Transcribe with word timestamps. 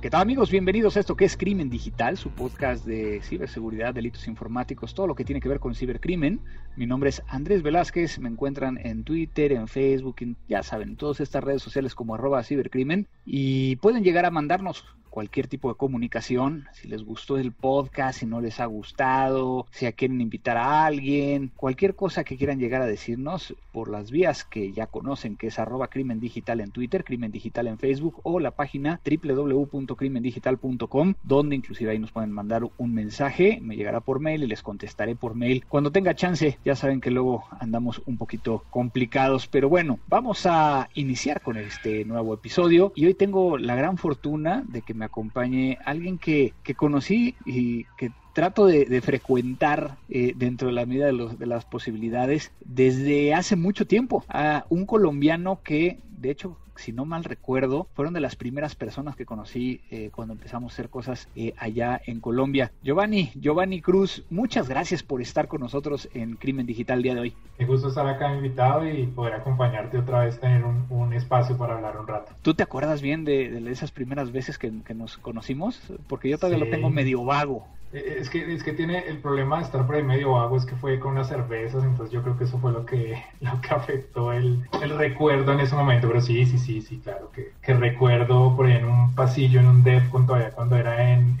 ¿Qué 0.00 0.08
tal 0.08 0.22
amigos? 0.22 0.50
Bienvenidos 0.50 0.96
a 0.96 1.00
esto 1.00 1.14
que 1.14 1.26
es 1.26 1.36
Crimen 1.36 1.68
Digital, 1.68 2.16
su 2.16 2.30
podcast 2.30 2.86
de 2.86 3.20
ciberseguridad, 3.20 3.92
delitos 3.92 4.26
informáticos, 4.28 4.94
todo 4.94 5.06
lo 5.06 5.14
que 5.14 5.26
tiene 5.26 5.42
que 5.42 5.48
ver 5.50 5.60
con 5.60 5.74
cibercrimen. 5.74 6.40
Mi 6.74 6.86
nombre 6.86 7.10
es 7.10 7.22
Andrés 7.28 7.62
Velázquez, 7.62 8.18
me 8.18 8.30
encuentran 8.30 8.78
en 8.82 9.04
Twitter, 9.04 9.52
en 9.52 9.68
Facebook, 9.68 10.16
ya 10.48 10.62
saben, 10.62 10.88
en 10.88 10.96
todas 10.96 11.20
estas 11.20 11.44
redes 11.44 11.60
sociales 11.60 11.94
como 11.94 12.14
arroba 12.14 12.42
cibercrimen 12.42 13.08
y 13.32 13.76
pueden 13.76 14.02
llegar 14.02 14.24
a 14.24 14.32
mandarnos 14.32 14.84
cualquier 15.10 15.48
tipo 15.48 15.68
de 15.68 15.74
comunicación, 15.74 16.68
si 16.72 16.88
les 16.88 17.04
gustó 17.04 17.36
el 17.36 17.52
podcast, 17.52 18.20
si 18.20 18.26
no 18.26 18.40
les 18.40 18.60
ha 18.60 18.66
gustado, 18.66 19.66
si 19.72 19.90
quieren 19.92 20.20
invitar 20.20 20.56
a 20.56 20.86
alguien, 20.86 21.50
cualquier 21.56 21.96
cosa 21.96 22.24
que 22.24 22.36
quieran 22.36 22.58
llegar 22.58 22.80
a 22.80 22.86
decirnos 22.86 23.54
por 23.72 23.90
las 23.90 24.10
vías 24.10 24.44
que 24.44 24.72
ya 24.72 24.86
conocen, 24.86 25.36
que 25.36 25.48
es 25.48 25.58
arroba 25.58 25.88
crimen 25.88 26.20
digital 26.20 26.60
en 26.60 26.70
Twitter, 26.70 27.04
crimen 27.04 27.32
digital 27.32 27.66
en 27.66 27.78
Facebook 27.78 28.20
o 28.22 28.40
la 28.40 28.52
página 28.52 29.00
www.crimendigital.com, 29.04 31.14
donde 31.22 31.56
inclusive 31.56 31.90
ahí 31.90 31.98
nos 31.98 32.12
pueden 32.12 32.30
mandar 32.30 32.62
un 32.78 32.94
mensaje, 32.94 33.58
me 33.60 33.76
llegará 33.76 34.00
por 34.00 34.20
mail 34.20 34.44
y 34.44 34.46
les 34.46 34.62
contestaré 34.62 35.16
por 35.16 35.34
mail 35.34 35.66
cuando 35.68 35.92
tenga 35.92 36.14
chance. 36.14 36.58
Ya 36.64 36.76
saben 36.76 37.00
que 37.00 37.10
luego 37.10 37.44
andamos 37.58 38.00
un 38.06 38.16
poquito 38.16 38.62
complicados, 38.70 39.48
pero 39.48 39.68
bueno, 39.68 39.98
vamos 40.08 40.46
a 40.46 40.88
iniciar 40.94 41.42
con 41.42 41.56
este 41.56 42.04
nuevo 42.04 42.32
episodio 42.34 42.92
y 42.94 43.06
hoy 43.06 43.14
tengo 43.20 43.58
la 43.58 43.74
gran 43.74 43.98
fortuna 43.98 44.64
de 44.66 44.80
que 44.80 44.94
me 44.94 45.04
acompañe 45.04 45.76
alguien 45.84 46.16
que, 46.16 46.54
que 46.62 46.74
conocí 46.74 47.34
y 47.44 47.84
que 47.98 48.12
trato 48.32 48.64
de, 48.64 48.98
frecuentar 49.02 49.98
eh, 50.08 50.32
dentro 50.34 50.68
de 50.68 50.72
la 50.72 50.86
medida 50.86 51.04
de, 51.04 51.12
los, 51.12 51.38
de, 51.38 51.44
las 51.44 51.66
posibilidades 51.66 52.50
desde 52.64 53.34
hace 53.34 53.56
mucho 53.56 53.86
tiempo. 53.86 54.24
A 54.30 54.64
un 54.70 54.86
colombiano 54.86 55.60
que 55.62 55.98
de 56.20 56.30
hecho 56.30 56.56
si 56.80 56.92
no 56.92 57.04
mal 57.04 57.24
recuerdo, 57.24 57.86
fueron 57.94 58.14
de 58.14 58.20
las 58.20 58.36
primeras 58.36 58.74
personas 58.74 59.14
que 59.14 59.26
conocí 59.26 59.82
eh, 59.90 60.10
cuando 60.14 60.32
empezamos 60.32 60.72
a 60.72 60.74
hacer 60.74 60.88
cosas 60.88 61.28
eh, 61.36 61.52
allá 61.58 62.00
en 62.06 62.20
Colombia. 62.20 62.72
Giovanni, 62.82 63.30
Giovanni 63.34 63.80
Cruz, 63.80 64.24
muchas 64.30 64.68
gracias 64.68 65.02
por 65.02 65.20
estar 65.20 65.46
con 65.46 65.60
nosotros 65.60 66.08
en 66.14 66.36
Crimen 66.36 66.66
Digital 66.66 66.98
el 66.98 67.02
día 67.02 67.14
de 67.14 67.20
hoy. 67.20 67.36
Me 67.58 67.66
gusto 67.66 67.88
estar 67.88 68.06
acá 68.06 68.34
invitado 68.34 68.88
y 68.88 69.06
poder 69.06 69.34
acompañarte 69.34 69.98
otra 69.98 70.24
vez, 70.24 70.40
tener 70.40 70.64
un, 70.64 70.80
espacio 71.10 71.58
para 71.58 71.74
hablar 71.74 71.98
un 71.98 72.06
rato. 72.06 72.32
¿Tú 72.40 72.54
te 72.54 72.62
acuerdas 72.62 73.02
bien 73.02 73.24
de, 73.24 73.68
esas 73.70 73.90
primeras 73.90 74.30
veces 74.30 74.58
que, 74.58 74.70
nos 74.94 75.18
conocimos? 75.18 75.82
Porque 76.06 76.28
yo 76.28 76.38
todavía 76.38 76.64
lo 76.64 76.70
tengo 76.70 76.88
medio 76.88 77.24
vago. 77.24 77.66
Eh, 77.92 78.18
es 78.20 78.30
que, 78.30 78.54
es 78.54 78.62
que 78.62 78.72
tiene 78.72 79.08
el 79.08 79.18
problema 79.18 79.58
de 79.58 79.64
estar 79.64 79.84
por 79.84 79.96
ahí 79.96 80.04
medio 80.04 80.32
vago, 80.32 80.56
es 80.56 80.64
que 80.64 80.76
fue 80.76 81.00
con 81.00 81.12
unas 81.12 81.28
cervezas, 81.28 81.82
entonces 81.82 82.12
yo 82.12 82.22
creo 82.22 82.38
que 82.38 82.44
eso 82.44 82.58
fue 82.58 82.70
lo 82.70 82.86
que, 82.86 83.20
lo 83.40 83.60
que 83.60 83.74
afectó 83.74 84.32
el, 84.32 84.64
el 84.80 84.96
recuerdo 84.96 85.52
en 85.52 85.60
ese 85.60 85.74
momento, 85.74 86.08
pero 86.10 86.20
sí, 86.20 86.44
sí, 86.44 86.58
sí, 86.58 86.82
sí, 86.82 86.98
claro, 86.98 87.30
que, 87.30 87.52
que 87.62 87.72
recuerdo 87.72 88.56
por 88.56 88.66
ahí 88.66 88.72
en 88.72 88.84
un 88.84 89.14
pasillo, 89.14 89.60
en 89.60 89.66
un 89.66 89.84
con 90.10 90.26
todavía 90.26 90.50
cuando 90.50 90.76
era 90.76 91.12
en, 91.12 91.38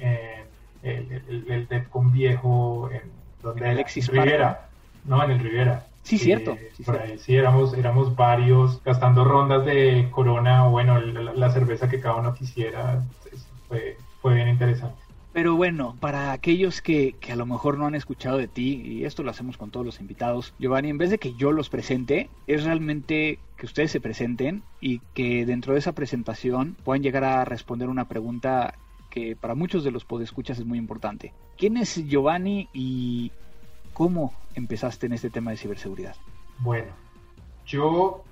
el, 0.84 1.22
el, 1.28 1.66
el 1.68 1.88
con 1.88 2.12
viejo, 2.12 2.88
en 2.92 3.02
donde 3.42 3.68
Alexis 3.68 4.06
Rivera, 4.06 4.68
no, 5.04 5.24
en 5.24 5.32
el 5.32 5.40
Rivera. 5.40 5.86
Sí, 6.04 6.18
cierto. 6.18 6.56
Sí, 6.76 6.84
por 6.84 7.00
ahí 7.00 7.18
sí, 7.18 7.34
éramos, 7.34 7.74
éramos 7.74 8.14
varios 8.14 8.80
gastando 8.84 9.24
rondas 9.24 9.66
de 9.66 10.06
corona, 10.12 10.68
o 10.68 10.70
bueno, 10.70 11.00
la, 11.00 11.34
la 11.34 11.50
cerveza 11.50 11.88
que 11.88 11.98
cada 11.98 12.14
uno 12.14 12.32
quisiera, 12.32 13.02
fue, 13.66 13.96
fue 14.22 14.34
bien 14.34 14.46
interesante. 14.46 15.00
Pero 15.32 15.56
bueno, 15.56 15.96
para 15.98 16.32
aquellos 16.32 16.80
que, 16.80 17.14
que, 17.20 17.32
a 17.32 17.36
lo 17.36 17.46
mejor 17.46 17.76
no 17.76 17.86
han 17.86 17.96
escuchado 17.96 18.38
de 18.38 18.46
ti, 18.46 18.82
y 18.84 19.04
esto 19.04 19.24
lo 19.24 19.30
hacemos 19.30 19.56
con 19.56 19.70
todos 19.70 19.86
los 19.86 20.00
invitados, 20.00 20.54
Giovanni, 20.58 20.90
en 20.90 20.98
vez 20.98 21.10
de 21.10 21.18
que 21.18 21.34
yo 21.34 21.50
los 21.50 21.68
presente, 21.68 22.30
es 22.46 22.64
realmente 22.64 23.38
que 23.60 23.66
ustedes 23.66 23.90
se 23.90 24.00
presenten 24.00 24.62
y 24.80 25.00
que 25.12 25.44
dentro 25.44 25.74
de 25.74 25.80
esa 25.80 25.92
presentación 25.92 26.78
puedan 26.82 27.02
llegar 27.02 27.24
a 27.24 27.44
responder 27.44 27.90
una 27.90 28.08
pregunta 28.08 28.72
que 29.10 29.36
para 29.36 29.54
muchos 29.54 29.84
de 29.84 29.90
los 29.90 30.06
podescuchas 30.06 30.58
es 30.58 30.64
muy 30.64 30.78
importante. 30.78 31.34
¿Quién 31.58 31.76
es 31.76 31.94
Giovanni 32.08 32.70
y 32.72 33.32
cómo 33.92 34.32
empezaste 34.54 35.04
en 35.04 35.12
este 35.12 35.28
tema 35.28 35.50
de 35.50 35.58
ciberseguridad? 35.58 36.16
Bueno, 36.60 36.88
yo 37.66 38.24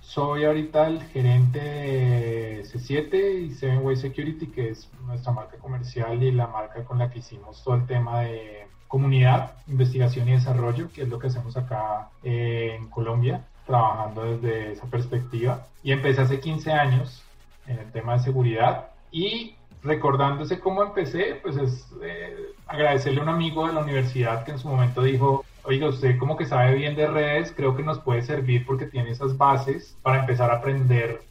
soy 0.00 0.44
ahorita 0.44 0.88
el 0.88 1.02
gerente 1.04 1.58
de 1.58 2.62
C7 2.64 3.46
y 3.46 3.54
Seven 3.54 3.78
Way 3.78 3.96
Security, 3.96 4.46
que 4.48 4.68
es 4.68 4.90
nuestra 5.06 5.32
marca 5.32 5.56
comercial 5.56 6.22
y 6.22 6.32
la 6.32 6.48
marca 6.48 6.84
con 6.84 6.98
la 6.98 7.08
que 7.08 7.20
hicimos 7.20 7.64
todo 7.64 7.76
el 7.76 7.86
tema 7.86 8.20
de 8.20 8.66
comunidad, 8.88 9.54
investigación 9.68 10.28
y 10.28 10.32
desarrollo, 10.32 10.90
que 10.92 11.02
es 11.04 11.08
lo 11.08 11.18
que 11.18 11.28
hacemos 11.28 11.56
acá 11.56 12.10
en 12.22 12.88
Colombia, 12.88 13.46
trabajando 13.66 14.24
desde 14.24 14.72
esa 14.72 14.86
perspectiva. 14.86 15.66
Y 15.82 15.92
empecé 15.92 16.22
hace 16.22 16.40
15 16.40 16.72
años 16.72 17.22
en 17.66 17.78
el 17.78 17.90
tema 17.92 18.14
de 18.14 18.20
seguridad 18.20 18.88
y 19.10 19.54
recordándose 19.82 20.58
cómo 20.58 20.82
empecé, 20.82 21.38
pues 21.42 21.56
es 21.56 21.86
eh, 22.02 22.52
agradecerle 22.66 23.20
a 23.20 23.22
un 23.22 23.28
amigo 23.28 23.66
de 23.66 23.74
la 23.74 23.80
universidad 23.80 24.44
que 24.44 24.52
en 24.52 24.58
su 24.58 24.68
momento 24.68 25.02
dijo, 25.02 25.44
oiga, 25.64 25.88
usted 25.88 26.18
como 26.18 26.36
que 26.36 26.46
sabe 26.46 26.74
bien 26.74 26.96
de 26.96 27.06
redes, 27.06 27.52
creo 27.56 27.76
que 27.76 27.82
nos 27.82 27.98
puede 28.00 28.22
servir 28.22 28.66
porque 28.66 28.86
tiene 28.86 29.10
esas 29.10 29.36
bases 29.36 29.96
para 30.02 30.20
empezar 30.20 30.50
a 30.50 30.56
aprender 30.56 31.22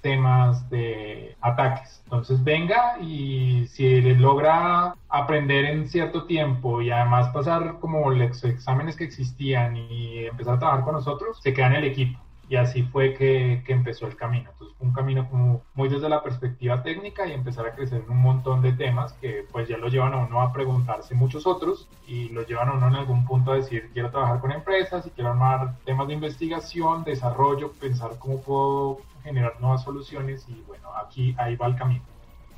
temas 0.00 0.68
de 0.70 1.36
ataques. 1.40 2.00
Entonces 2.04 2.42
venga 2.42 2.98
y 3.00 3.66
si 3.68 4.00
le 4.00 4.14
logra 4.16 4.94
aprender 5.08 5.64
en 5.66 5.88
cierto 5.88 6.24
tiempo 6.24 6.80
y 6.82 6.90
además 6.90 7.28
pasar 7.28 7.78
como 7.80 8.10
los 8.10 8.44
exámenes 8.44 8.96
que 8.96 9.04
existían 9.04 9.76
y 9.76 10.24
empezar 10.26 10.54
a 10.54 10.58
trabajar 10.58 10.84
con 10.84 10.94
nosotros, 10.94 11.38
se 11.42 11.52
queda 11.52 11.68
en 11.68 11.74
el 11.74 11.84
equipo 11.84 12.18
y 12.50 12.56
así 12.56 12.82
fue 12.82 13.14
que, 13.14 13.62
que, 13.64 13.72
empezó 13.72 14.08
el 14.08 14.16
camino. 14.16 14.50
Entonces 14.50 14.76
un 14.80 14.92
camino 14.92 15.28
como 15.30 15.62
muy 15.74 15.88
desde 15.88 16.08
la 16.08 16.20
perspectiva 16.20 16.82
técnica 16.82 17.24
y 17.26 17.32
empezar 17.32 17.64
a 17.64 17.74
crecer 17.76 18.02
en 18.04 18.10
un 18.10 18.20
montón 18.20 18.60
de 18.60 18.72
temas 18.72 19.12
que 19.14 19.46
pues 19.52 19.68
ya 19.68 19.78
lo 19.78 19.86
llevan 19.86 20.14
a 20.14 20.26
uno 20.26 20.42
a 20.42 20.52
preguntarse 20.52 21.14
muchos 21.14 21.46
otros 21.46 21.88
y 22.08 22.28
lo 22.30 22.44
llevan 22.44 22.70
a 22.70 22.72
uno 22.72 22.88
en 22.88 22.96
algún 22.96 23.24
punto 23.24 23.52
a 23.52 23.54
decir 23.54 23.90
quiero 23.92 24.10
trabajar 24.10 24.40
con 24.40 24.50
empresas 24.50 25.06
y 25.06 25.10
quiero 25.10 25.30
armar 25.30 25.76
temas 25.84 26.08
de 26.08 26.14
investigación, 26.14 27.04
desarrollo, 27.04 27.70
pensar 27.74 28.18
cómo 28.18 28.42
puedo 28.42 28.98
generar 29.22 29.60
nuevas 29.60 29.82
soluciones 29.82 30.46
y 30.48 30.62
bueno, 30.66 30.88
aquí 30.96 31.34
ahí 31.38 31.56
va 31.56 31.66
el 31.66 31.76
camino. 31.76 32.02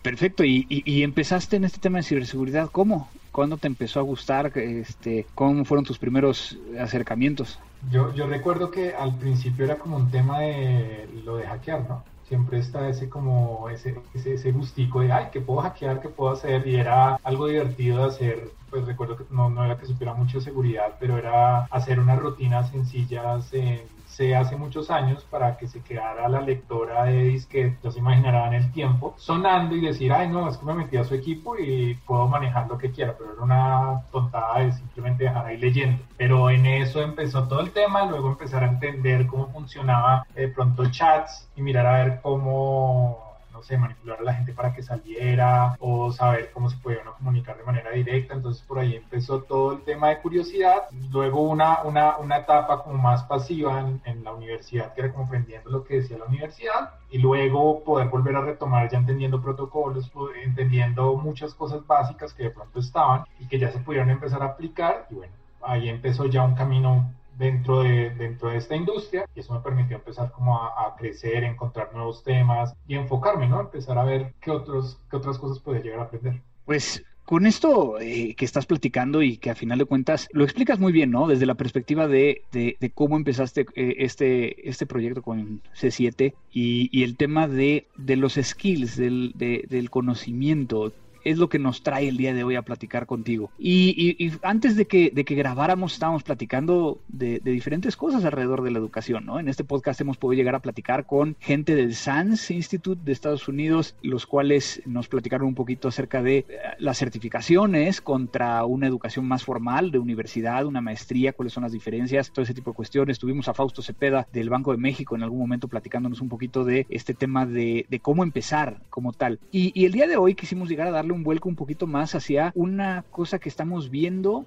Perfecto, 0.03 0.43
y, 0.43 0.67
y, 0.69 1.05
empezaste 1.05 1.55
en 1.55 1.65
este 1.65 1.79
tema 1.79 1.99
de 1.99 2.03
ciberseguridad, 2.03 2.69
¿cómo? 2.71 3.09
¿Cuándo 3.31 3.57
te 3.57 3.69
empezó 3.69 4.01
a 4.01 4.03
gustar? 4.03 4.51
Este, 4.59 5.27
¿Cómo 5.37 5.65
fueron 5.65 5.85
tus 5.85 5.99
primeros 5.99 6.59
acercamientos? 6.79 7.61
Yo, 7.89 8.13
yo 8.13 8.27
recuerdo 8.27 8.73
que 8.73 8.95
al 8.95 9.17
principio 9.17 9.65
era 9.65 9.79
como 9.79 9.97
un 9.97 10.11
tema 10.11 10.41
de 10.41 11.09
lo 11.25 11.37
de 11.37 11.47
hackear, 11.47 11.89
¿no? 11.89 12.05
Siempre 12.27 12.59
está 12.59 12.89
ese 12.89 13.09
como 13.09 13.69
ese, 13.69 13.95
ese, 14.15 14.35
ese 14.35 14.51
gustico 14.51 15.01
de, 15.01 15.13
ay, 15.13 15.29
¿qué 15.33 15.41
puedo 15.41 15.61
hackear? 15.61 16.01
¿Qué 16.01 16.09
puedo 16.09 16.33
hacer? 16.33 16.67
Y 16.67 16.77
era 16.77 17.15
algo 17.23 17.47
divertido 17.47 17.99
de 17.99 18.05
hacer, 18.05 18.51
pues 18.71 18.85
recuerdo 18.87 19.17
que 19.17 19.25
no, 19.31 19.51
no 19.51 19.65
era 19.65 19.79
que 19.79 19.87
supiera 19.87 20.15
mucho 20.15 20.41
seguridad, 20.41 20.97
pero 20.99 21.17
era 21.17 21.67
hacer 21.67 22.01
unas 22.01 22.19
rutinas 22.19 22.71
sencillas 22.71 23.53
en 23.53 23.83
se 24.13 24.37
hace 24.37 24.57
muchos 24.57 24.91
años 24.91 25.25
para 25.31 25.57
que 25.57 25.67
se 25.67 25.81
quedara 25.81 26.29
la 26.29 26.43
lectora 26.43 27.05
de 27.05 27.25
disquete, 27.25 27.79
ya 27.83 27.91
se 27.91 27.99
imaginarán 27.99 28.53
el 28.53 28.71
tiempo, 28.71 29.15
sonando 29.17 29.75
y 29.75 29.81
decir, 29.81 30.13
ay 30.13 30.29
no, 30.29 30.49
es 30.49 30.59
que 30.59 30.67
me 30.67 30.75
metí 30.75 30.99
a 30.99 31.05
su 31.05 31.15
equipo 31.15 31.57
y 31.59 31.95
puedo 32.07 32.29
manejar 32.29 32.69
lo 32.69 32.77
que 32.77 32.91
quiera, 32.91 33.15
pero 33.17 33.33
era 33.33 33.43
una 33.43 34.03
tontada 34.13 34.61
de 34.61 34.73
simplemente 34.73 35.25
dejar 35.25 35.47
ahí 35.47 35.57
leyendo. 35.57 36.03
Pero 36.19 36.51
en 36.51 36.67
eso 36.67 37.01
empezó 37.01 37.49
todo 37.49 37.61
el 37.61 37.71
tema, 37.71 38.05
luego 38.05 38.29
empezar 38.29 38.63
a 38.65 38.69
entender 38.69 39.27
cómo 39.27 39.49
funcionaba 39.49 40.27
de 40.35 40.49
pronto 40.49 40.91
chats 40.91 41.49
y 41.57 41.63
mirar 41.63 41.87
a 41.87 42.05
ver 42.05 42.21
cómo 42.23 43.32
manipular 43.79 44.19
a 44.21 44.23
la 44.23 44.35
gente 44.35 44.53
para 44.53 44.75
que 44.75 44.83
saliera 44.83 45.77
o 45.81 46.13
saber 46.13 46.51
cómo 46.53 46.69
se 46.69 46.77
podía 46.79 47.01
uno 47.03 47.15
comunicar 47.15 47.57
de 47.57 47.65
manera 47.65 47.91
directa. 47.91 48.35
Entonces 48.35 48.63
por 48.63 48.79
ahí 48.79 48.97
empezó 48.97 49.43
todo 49.43 49.73
el 49.73 49.83
tema 49.83 50.09
de 50.09 50.21
curiosidad. 50.21 50.83
Luego 51.11 51.43
una, 51.43 51.83
una, 51.83 52.19
una 52.19 52.39
etapa 52.39 52.83
como 52.83 52.99
más 52.99 53.23
pasiva 53.25 53.81
en, 53.81 54.01
en 54.05 54.25
la 54.25 54.33
universidad, 54.33 54.93
que 54.95 55.03
era 55.03 55.13
comprendiendo 55.13 55.71
lo 55.71 55.85
que 55.85 55.97
decía 55.97 56.19
la 56.19 56.27
universidad. 56.27 56.91
Y 57.11 57.19
luego 57.19 57.85
poder 57.85 58.09
volver 58.09 58.37
a 58.37 58.41
retomar 58.41 58.89
ya 58.91 58.99
entendiendo 58.99 59.43
protocolos, 59.43 60.11
entendiendo 60.45 61.15
muchas 61.17 61.55
cosas 61.55 61.87
básicas 61.87 62.33
que 62.33 62.45
de 62.45 62.51
pronto 62.51 62.81
estaban 62.81 63.25
y 63.39 63.47
que 63.47 63.59
ya 63.59 63.71
se 63.71 63.81
pudieron 63.81 64.11
empezar 64.11 64.43
a 64.43 64.47
aplicar. 64.47 65.07
Y 65.11 65.15
bueno, 65.15 65.33
ahí 65.63 65.89
empezó 65.89 66.27
ya 66.27 66.43
un 66.43 66.55
camino 66.55 67.13
dentro 67.39 67.83
de, 67.83 68.11
dentro 68.11 68.51
de 68.51 68.59
esta 68.59 68.77
industria 68.77 69.27
y 69.35 69.41
eso 69.41 69.55
me 69.55 69.61
permitió 69.61 69.97
empezar 69.97 70.31
como 70.33 70.57
a, 70.57 70.95
crecer, 70.97 71.45
encontrar 71.45 71.93
nuevos 71.93 72.23
temas 72.23 72.75
y 72.87 72.95
enfocarme, 72.95 73.49
¿no? 73.49 73.61
Empezar 73.61 73.99
a 73.99 74.05
ver 74.05 74.35
qué, 74.41 74.51
otros, 74.51 74.99
qué 75.11 75.17
otras 75.17 75.39
cosas 75.39 75.59
podía 75.59 75.83
llegar 75.83 76.01
a 76.01 76.03
aprender. 76.05 76.41
Pues 76.65 77.05
con 77.25 77.47
esto 77.47 77.99
eh, 78.01 78.35
que 78.35 78.45
estás 78.45 78.67
platicando 78.67 79.23
y 79.23 79.37
que 79.37 79.51
a 79.51 79.55
final 79.55 79.79
de 79.79 79.85
cuentas 79.85 80.29
lo 80.33 80.45
explicas 80.45 80.79
muy 80.79 80.93
bien, 80.93 81.11
¿no? 81.11 81.29
Desde 81.29 81.47
la 81.47 81.55
perspectiva 81.55 82.09
de, 82.09 82.43
de, 82.53 82.93
cómo 82.95 83.17
empezaste 83.17 83.67
eh, 83.75 83.97
este, 83.99 84.69
este 84.69 84.87
proyecto 84.87 85.23
con 85.23 85.63
C7 85.75 86.35
y, 86.53 86.91
y 86.93 87.05
el 87.05 87.17
tema 87.17 87.49
de, 87.49 87.87
de 87.97 88.17
los 88.17 88.35
skills, 88.35 88.97
del, 88.97 89.33
del 89.35 89.91
conocimiento 89.91 90.93
es 91.25 91.39
lo 91.39 91.49
que 91.49 91.59
nos 91.59 91.83
trae 91.83 92.09
el 92.09 92.17
día 92.17 92.35
de 92.35 92.45
hoy 92.45 92.57
a 92.57 92.63
platicar 92.63 93.07
contigo. 93.07 93.51
Y, 93.59 94.33
antes 94.43 94.77
de 94.77 94.87
que, 94.87 95.11
de 95.11 95.25
que 95.25 95.35
grabáramos, 95.35 95.95
estábamos 95.95 96.23
platicando 96.23 97.01
de, 97.09 97.41
diferentes 97.41 97.97
cosas 97.97 98.25
alrededor 98.25 98.63
de 98.63 98.71
la 98.71 98.79
educación, 98.79 99.27
¿no? 99.27 99.39
En 99.39 99.49
este 99.49 99.65
podcast 99.65 100.01
hemos 100.01 100.17
podido 100.17 100.39
llegar 100.39 100.55
a 100.55 100.63
platicar 100.63 101.07
con 101.07 101.37
gente 101.41 101.75
del 101.75 101.95
SANS 101.95 102.51
Institute 102.51 103.01
de 103.05 103.13
Estados 103.13 103.49
Unidos, 103.49 103.97
los 104.03 104.27
cuales 104.27 104.83
nos 104.87 105.09
platicaron 105.09 105.49
un 105.49 105.55
poquito 105.55 105.89
acerca 105.89 106.23
de 106.23 106.39
eh, 106.39 106.47
las 106.79 106.99
certificaciones 106.99 108.01
contra 108.01 108.65
una 108.65 108.87
educación 108.87 109.27
más 109.27 109.45
formal, 109.45 109.91
de 109.91 109.99
universidad, 109.99 110.67
una 110.67 110.81
maestría, 110.81 111.33
cuáles 111.33 111.53
son 111.53 111.63
las 111.63 111.73
diferencias, 111.73 112.33
todo 112.33 112.43
ese 112.43 112.55
tipo 112.55 112.71
de 112.71 112.77
cuestiones. 112.77 113.19
Tuvimos 113.19 113.49
a 113.49 113.55
Fausto 113.55 113.83
Cepeda 113.83 114.27
del 114.33 114.51
Banco 114.51 114.73
de 114.73 114.79
México 114.79 115.15
en 115.15 115.23
algún 115.23 115.39
momento 115.39 115.69
platicándonos 115.69 116.21
un 116.21 116.29
poquito 116.29 116.65
de 116.65 116.87
este 116.89 117.15
tema 117.15 117.47
de, 117.47 117.87
cómo 118.03 118.23
empezar 118.23 118.83
como 118.91 119.13
tal. 119.13 119.39
Y, 119.51 119.79
y 119.79 119.85
el 119.85 119.93
día 119.93 120.07
de 120.07 120.17
hoy 120.17 120.35
quisimos 120.35 120.69
llegar 120.69 120.89
a 120.89 120.91
darle 120.91 121.12
un 121.13 121.23
vuelco 121.23 121.49
un 121.49 121.57
poquito 121.57 121.87
más 121.87 122.15
hacia 122.15 122.53
una 122.55 123.05
cosa 123.11 123.39
que 123.39 123.49
estamos 123.49 123.91
viendo 123.91 124.47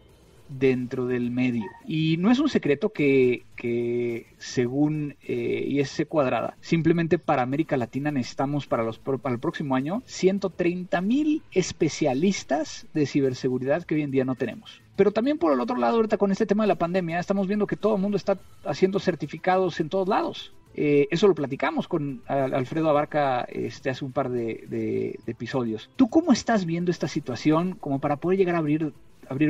dentro 0.50 1.06
del 1.08 1.32
medio. 1.32 1.66
Y 1.88 2.18
no 2.18 2.32
es 2.32 2.40
un 2.40 2.50
secreto 2.50 2.90
que, 2.90 3.46
que 3.56 4.28
según 4.38 5.16
eh, 5.24 5.66
ISC 5.68 6.08
cuadrada, 6.08 6.58
simplemente 6.62 7.18
para 7.18 7.42
América 7.42 7.78
Latina 7.78 8.12
necesitamos 8.12 8.68
para, 8.68 8.84
los, 8.84 9.00
para 9.00 9.34
el 9.34 9.40
próximo 9.40 9.76
año 9.76 10.04
130 10.06 11.02
mil 11.02 11.42
especialistas 11.52 12.86
de 12.94 13.06
ciberseguridad 13.06 13.84
que 13.84 13.96
hoy 13.96 14.02
en 14.02 14.12
día 14.12 14.26
no 14.26 14.36
tenemos. 14.36 14.82
Pero 14.96 15.12
también 15.12 15.38
por 15.38 15.52
el 15.52 15.60
otro 15.60 15.76
lado, 15.76 15.98
ahorita 15.98 16.18
con 16.18 16.32
este 16.32 16.46
tema 16.46 16.64
de 16.64 16.70
la 16.70 16.78
pandemia, 16.78 17.20
estamos 17.20 17.48
viendo 17.48 17.68
que 17.68 17.76
todo 17.76 17.96
el 17.96 18.02
mundo 18.02 18.18
está 18.18 18.38
haciendo 18.64 19.00
certificados 19.00 19.80
en 19.80 19.90
todos 19.90 20.08
lados. 20.08 20.54
Eh, 20.78 21.08
eso 21.10 21.28
lo 21.28 21.36
platicamos 21.36 21.88
con 21.88 22.22
Alfredo 22.28 22.90
Abarca 22.90 23.46
este, 23.48 23.90
hace 23.90 24.04
un 24.04 24.12
par 24.12 24.30
de, 24.30 25.18
episodios. 25.26 25.90
¿Tú 25.96 26.10
cómo 26.10 26.34
estás 26.34 26.66
viendo 26.66 26.92
esta 26.92 27.08
situación 27.08 27.76
como 27.80 28.00
para 28.00 28.18
poder 28.18 28.38
llegar 28.38 28.56
a 28.56 28.60
abrir, 28.60 28.92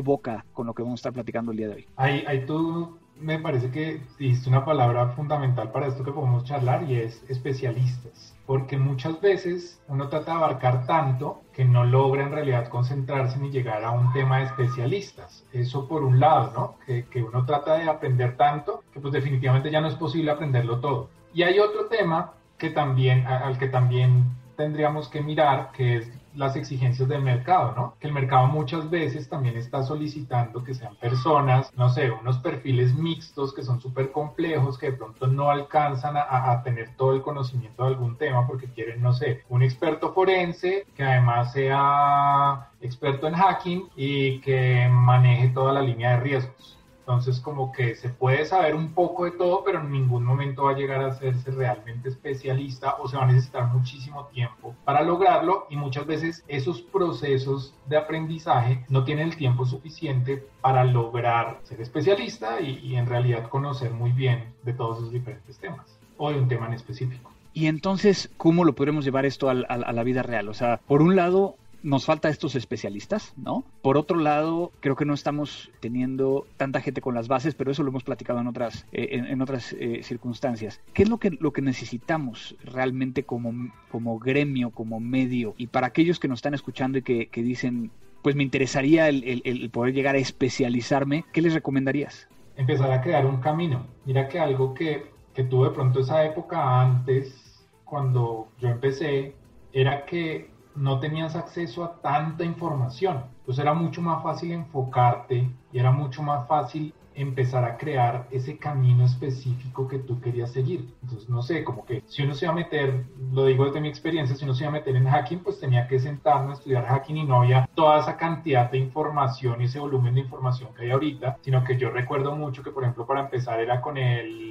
boca 0.02 0.46
con 0.54 0.68
lo 0.68 0.74
que 0.74 0.84
vamos 0.84 1.00
a 1.00 1.02
estar 1.02 1.14
platicando 1.14 1.52
el 1.52 1.58
día 1.58 1.68
de 1.70 1.76
hoy? 1.76 1.88
Ahí 1.96 2.46
tú 2.46 2.98
me 3.20 3.40
parece 3.40 3.72
que 3.72 4.02
dijiste 4.20 4.50
una 4.50 4.66
palabra 4.66 5.10
fundamental 5.10 5.72
para 5.72 5.88
esto 5.88 6.04
que 6.04 6.12
podemos 6.12 6.44
charlar 6.44 6.84
y 6.84 6.96
es 6.96 7.24
especialistas. 7.30 8.36
Porque 8.46 8.78
muchas 8.78 9.20
veces 9.22 9.82
uno 9.88 10.10
trata 10.10 10.32
de 10.32 10.38
abarcar 10.38 10.86
tanto 10.86 11.42
que 11.54 11.66
no 11.66 11.86
logra 11.86 12.24
en 12.24 12.32
realidad 12.32 12.68
concentrarse 12.68 13.40
ni 13.40 13.50
llegar 13.50 13.84
a 13.84 13.92
un 13.92 14.12
tema 14.14 14.40
de 14.40 14.46
especialistas. 14.46 15.46
Eso 15.54 15.88
por 15.88 16.04
un 16.04 16.20
lado, 16.20 16.52
¿no? 16.56 16.86
Que, 16.86 17.06
que 17.06 17.24
uno 17.24 17.46
trata 17.46 17.76
de 17.78 17.90
aprender 17.90 18.38
tanto 18.38 18.84
que 18.94 19.00
pues 19.00 19.14
definitivamente 19.14 19.72
ya 19.72 19.82
no 19.82 19.88
es 19.88 19.96
posible 19.96 20.32
aprenderlo 20.32 20.80
todo. 20.80 21.10
Y 21.34 21.44
hay 21.44 21.60
otro 21.60 21.88
tema 21.88 22.34
que 22.58 22.70
también, 22.70 23.26
al 23.28 23.58
que 23.58 23.68
también 23.68 24.36
tendríamos 24.56 25.10
que 25.10 25.22
mirar, 25.22 25.72
que 25.74 25.98
es 25.98 26.12
las 26.36 26.56
exigencias 26.56 27.08
del 27.08 27.22
mercado, 27.22 27.74
¿no? 27.76 27.96
Que 28.00 28.08
el 28.08 28.14
mercado 28.14 28.48
muchas 28.48 28.90
veces 28.90 29.30
también 29.30 29.58
está 29.58 29.84
solicitando 29.84 30.64
que 30.64 30.74
sean 30.74 30.96
personas, 30.96 31.72
no 31.76 31.90
sé, 31.90 32.12
unos 32.12 32.38
perfiles 32.40 32.94
mixtos 32.96 33.54
que 33.54 33.64
son 33.64 33.80
súper 33.82 34.12
complejos, 34.12 34.78
que 34.78 34.92
de 34.92 34.98
pronto 34.98 35.28
no 35.28 35.50
alcanzan 35.50 36.18
a, 36.18 36.52
a, 36.52 36.64
tener 36.64 36.96
todo 36.96 37.14
el 37.14 37.22
conocimiento 37.22 37.84
de 37.84 37.90
algún 37.90 38.18
tema 38.18 38.48
porque 38.48 38.68
quieren, 38.68 39.02
no 39.02 39.14
sé, 39.14 39.44
un 39.50 39.64
experto 39.64 40.14
forense 40.14 40.86
que 40.96 41.04
además 41.04 41.54
sea 41.54 42.70
experto 42.82 43.28
en 43.28 43.36
hacking 43.36 43.90
y 43.96 44.40
que 44.42 44.88
maneje 44.90 45.50
toda 45.50 45.74
la 45.74 45.82
línea 45.82 46.12
de 46.12 46.20
riesgos. 46.22 46.78
Entonces, 47.08 47.40
como 47.40 47.72
que 47.72 47.94
se 47.94 48.10
puede 48.10 48.46
saber 48.46 48.74
un 48.74 48.94
poco 48.94 49.26
de 49.26 49.32
todo, 49.32 49.64
pero 49.64 49.80
en 49.80 49.92
ningún 49.92 50.26
momento 50.26 50.64
va 50.64 50.72
a 50.72 50.76
llegar 50.76 51.02
a 51.02 51.10
hacerse 51.10 51.52
realmente 51.52 52.10
especialista 52.10 52.96
o 52.96 53.08
se 53.08 53.16
va 53.16 53.26
a 53.26 53.28
necesitar 53.28 53.68
muchísimo 53.68 54.26
tiempo 54.34 54.74
para 54.86 55.04
lograrlo 55.04 55.68
y 55.70 55.76
muchas 55.76 56.08
veces 56.08 56.44
esos 56.48 56.82
procesos 56.82 57.76
de 57.86 57.98
aprendizaje 57.98 58.84
no 58.90 59.04
tienen 59.04 59.28
el 59.28 59.38
tiempo 59.38 59.68
suficiente 59.68 60.48
para 60.62 60.84
lograr 60.84 61.60
ser 61.62 61.80
especialista 61.80 62.60
y, 62.60 62.96
en 62.96 63.06
realidad 63.06 63.50
conocer 63.50 63.92
muy 63.92 64.12
bien 64.12 64.56
de 64.64 64.74
todos 64.74 64.98
esos 64.98 65.12
diferentes 65.12 65.60
temas 65.60 66.00
o 66.18 66.32
de 66.32 66.40
un 66.40 66.48
tema 66.48 66.66
en 66.66 66.74
específico. 66.74 67.32
Y 67.54 67.68
entonces, 67.68 68.32
¿cómo 68.38 68.66
lo 68.66 68.74
podremos 68.74 69.06
llevar 69.06 69.28
esto 69.28 69.48
a, 69.48 69.52
a 69.52 69.94
la 69.94 70.04
vida 70.04 70.24
real? 70.24 70.50
O 70.50 70.56
sea, 70.56 70.82
por 70.88 71.04
un 71.04 71.16
lado, 71.16 71.56
nos 71.86 72.06
falta 72.06 72.30
estos 72.30 72.56
especialistas, 72.56 73.34
¿no? 73.38 73.64
Por 73.84 73.96
otro 73.96 74.18
lado, 74.18 74.72
creo 74.80 74.96
que 74.96 75.06
no 75.06 75.14
estamos 75.14 75.72
teniendo 75.80 76.48
tanta 76.58 76.82
gente 76.82 77.00
con 77.00 77.14
las 77.14 77.28
bases, 77.28 77.54
pero 77.54 77.72
eso 77.72 77.84
lo 77.84 77.90
hemos 77.90 78.04
platicado 78.04 78.40
en 78.40 78.48
otras, 78.48 78.88
eh, 78.92 79.10
en, 79.12 79.40
otras 79.40 79.74
eh, 79.80 80.02
circunstancias. 80.02 80.82
¿Qué 80.94 81.04
es 81.04 81.10
lo 81.10 81.20
que, 81.20 81.30
lo 81.40 81.54
que 81.54 81.62
necesitamos 81.62 82.56
realmente 82.64 83.24
como, 83.24 83.72
como 83.92 84.18
gremio, 84.18 84.72
como 84.72 85.00
medio? 85.00 85.54
Y 85.58 85.68
para 85.68 85.86
aquellos 85.86 86.20
que 86.20 86.28
nos 86.28 86.40
están 86.40 86.56
escuchando 86.56 86.98
y 86.98 87.04
que, 87.04 87.30
dicen, 87.44 87.92
pues 88.24 88.36
me 88.36 88.42
interesaría 88.42 89.08
el, 89.08 89.70
poder 89.72 89.94
llegar 89.94 90.16
a 90.16 90.20
especializarme, 90.20 91.24
¿qué 91.32 91.44
les 91.44 91.54
recomendarías? 91.54 92.28
Empezar 92.58 92.92
a 92.92 93.02
crear 93.02 93.28
un 93.28 93.38
camino. 93.38 93.86
Mira 94.06 94.28
que 94.28 94.40
algo 94.40 94.74
que, 94.74 95.12
que 95.36 95.44
tuve 95.44 95.70
pronto 95.70 96.00
esa 96.00 96.26
época 96.26 96.82
antes, 96.82 97.64
cuando 97.84 98.48
yo 98.60 98.70
empecé, 98.70 99.36
era 99.72 100.04
que 100.06 100.55
no 100.76 101.00
tenías 101.00 101.36
acceso 101.36 101.84
a 101.84 102.02
tanta 102.02 102.44
información. 102.44 103.24
Entonces 103.40 103.62
era 103.62 103.74
mucho 103.74 104.02
más 104.02 104.24
fácil 104.24 104.52
enfocarte 104.52 105.50
y 105.72 105.80
era 105.80 105.92
mucho 105.92 106.22
más 106.22 106.48
fácil 106.48 106.94
empezar 107.16 107.64
a 107.64 107.78
crear 107.78 108.28
ese 108.30 108.58
camino 108.58 109.06
específico 109.06 109.88
que 109.88 110.00
tú 110.00 110.20
querías 110.20 110.52
seguir. 110.52 110.94
Entonces, 111.02 111.30
no 111.30 111.42
sé, 111.42 111.64
como 111.64 111.86
que 111.86 112.04
si 112.08 112.24
uno 112.24 112.34
se 112.34 112.46
iba 112.46 112.52
a 112.52 112.56
meter, 112.56 113.06
lo 113.32 113.46
digo 113.46 113.66
desde 113.66 113.82
mi 113.82 113.88
experiencia, 113.88 114.36
si 114.36 114.44
uno 114.44 114.54
se 114.54 114.64
iba 114.64 114.70
a 114.70 114.74
meter 114.74 114.96
en 114.96 115.08
hacking, 115.08 115.40
pues 115.40 115.60
tenía 115.60 115.88
que 115.88 116.00
sentarme 116.00 116.52
a 116.52 116.54
estudiar 116.54 116.86
hacking 116.86 117.18
y 117.18 117.24
no 117.24 117.42
había 117.42 117.70
toda 117.74 118.00
esa 118.00 118.18
cantidad 118.18 118.70
de 118.70 118.80
información 118.80 119.62
y 119.62 119.66
ese 119.66 119.80
volumen 119.80 120.14
de 120.16 120.22
información 120.22 120.74
que 120.76 120.84
hay 120.84 120.92
ahorita, 120.92 121.38
sino 121.42 121.64
que 121.64 121.78
yo 121.78 121.90
recuerdo 121.90 122.36
mucho 122.36 122.64
que, 122.64 122.72
por 122.72 122.84
ejemplo, 122.84 123.06
para 123.06 123.22
empezar 123.22 123.60
era 123.60 123.82
con 123.82 123.98
el, 123.98 124.44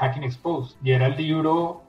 Hacking 0.00 0.24
Exposed 0.24 0.76
y 0.82 0.92
era 0.92 1.06
el 1.06 1.16
libro 1.16 1.82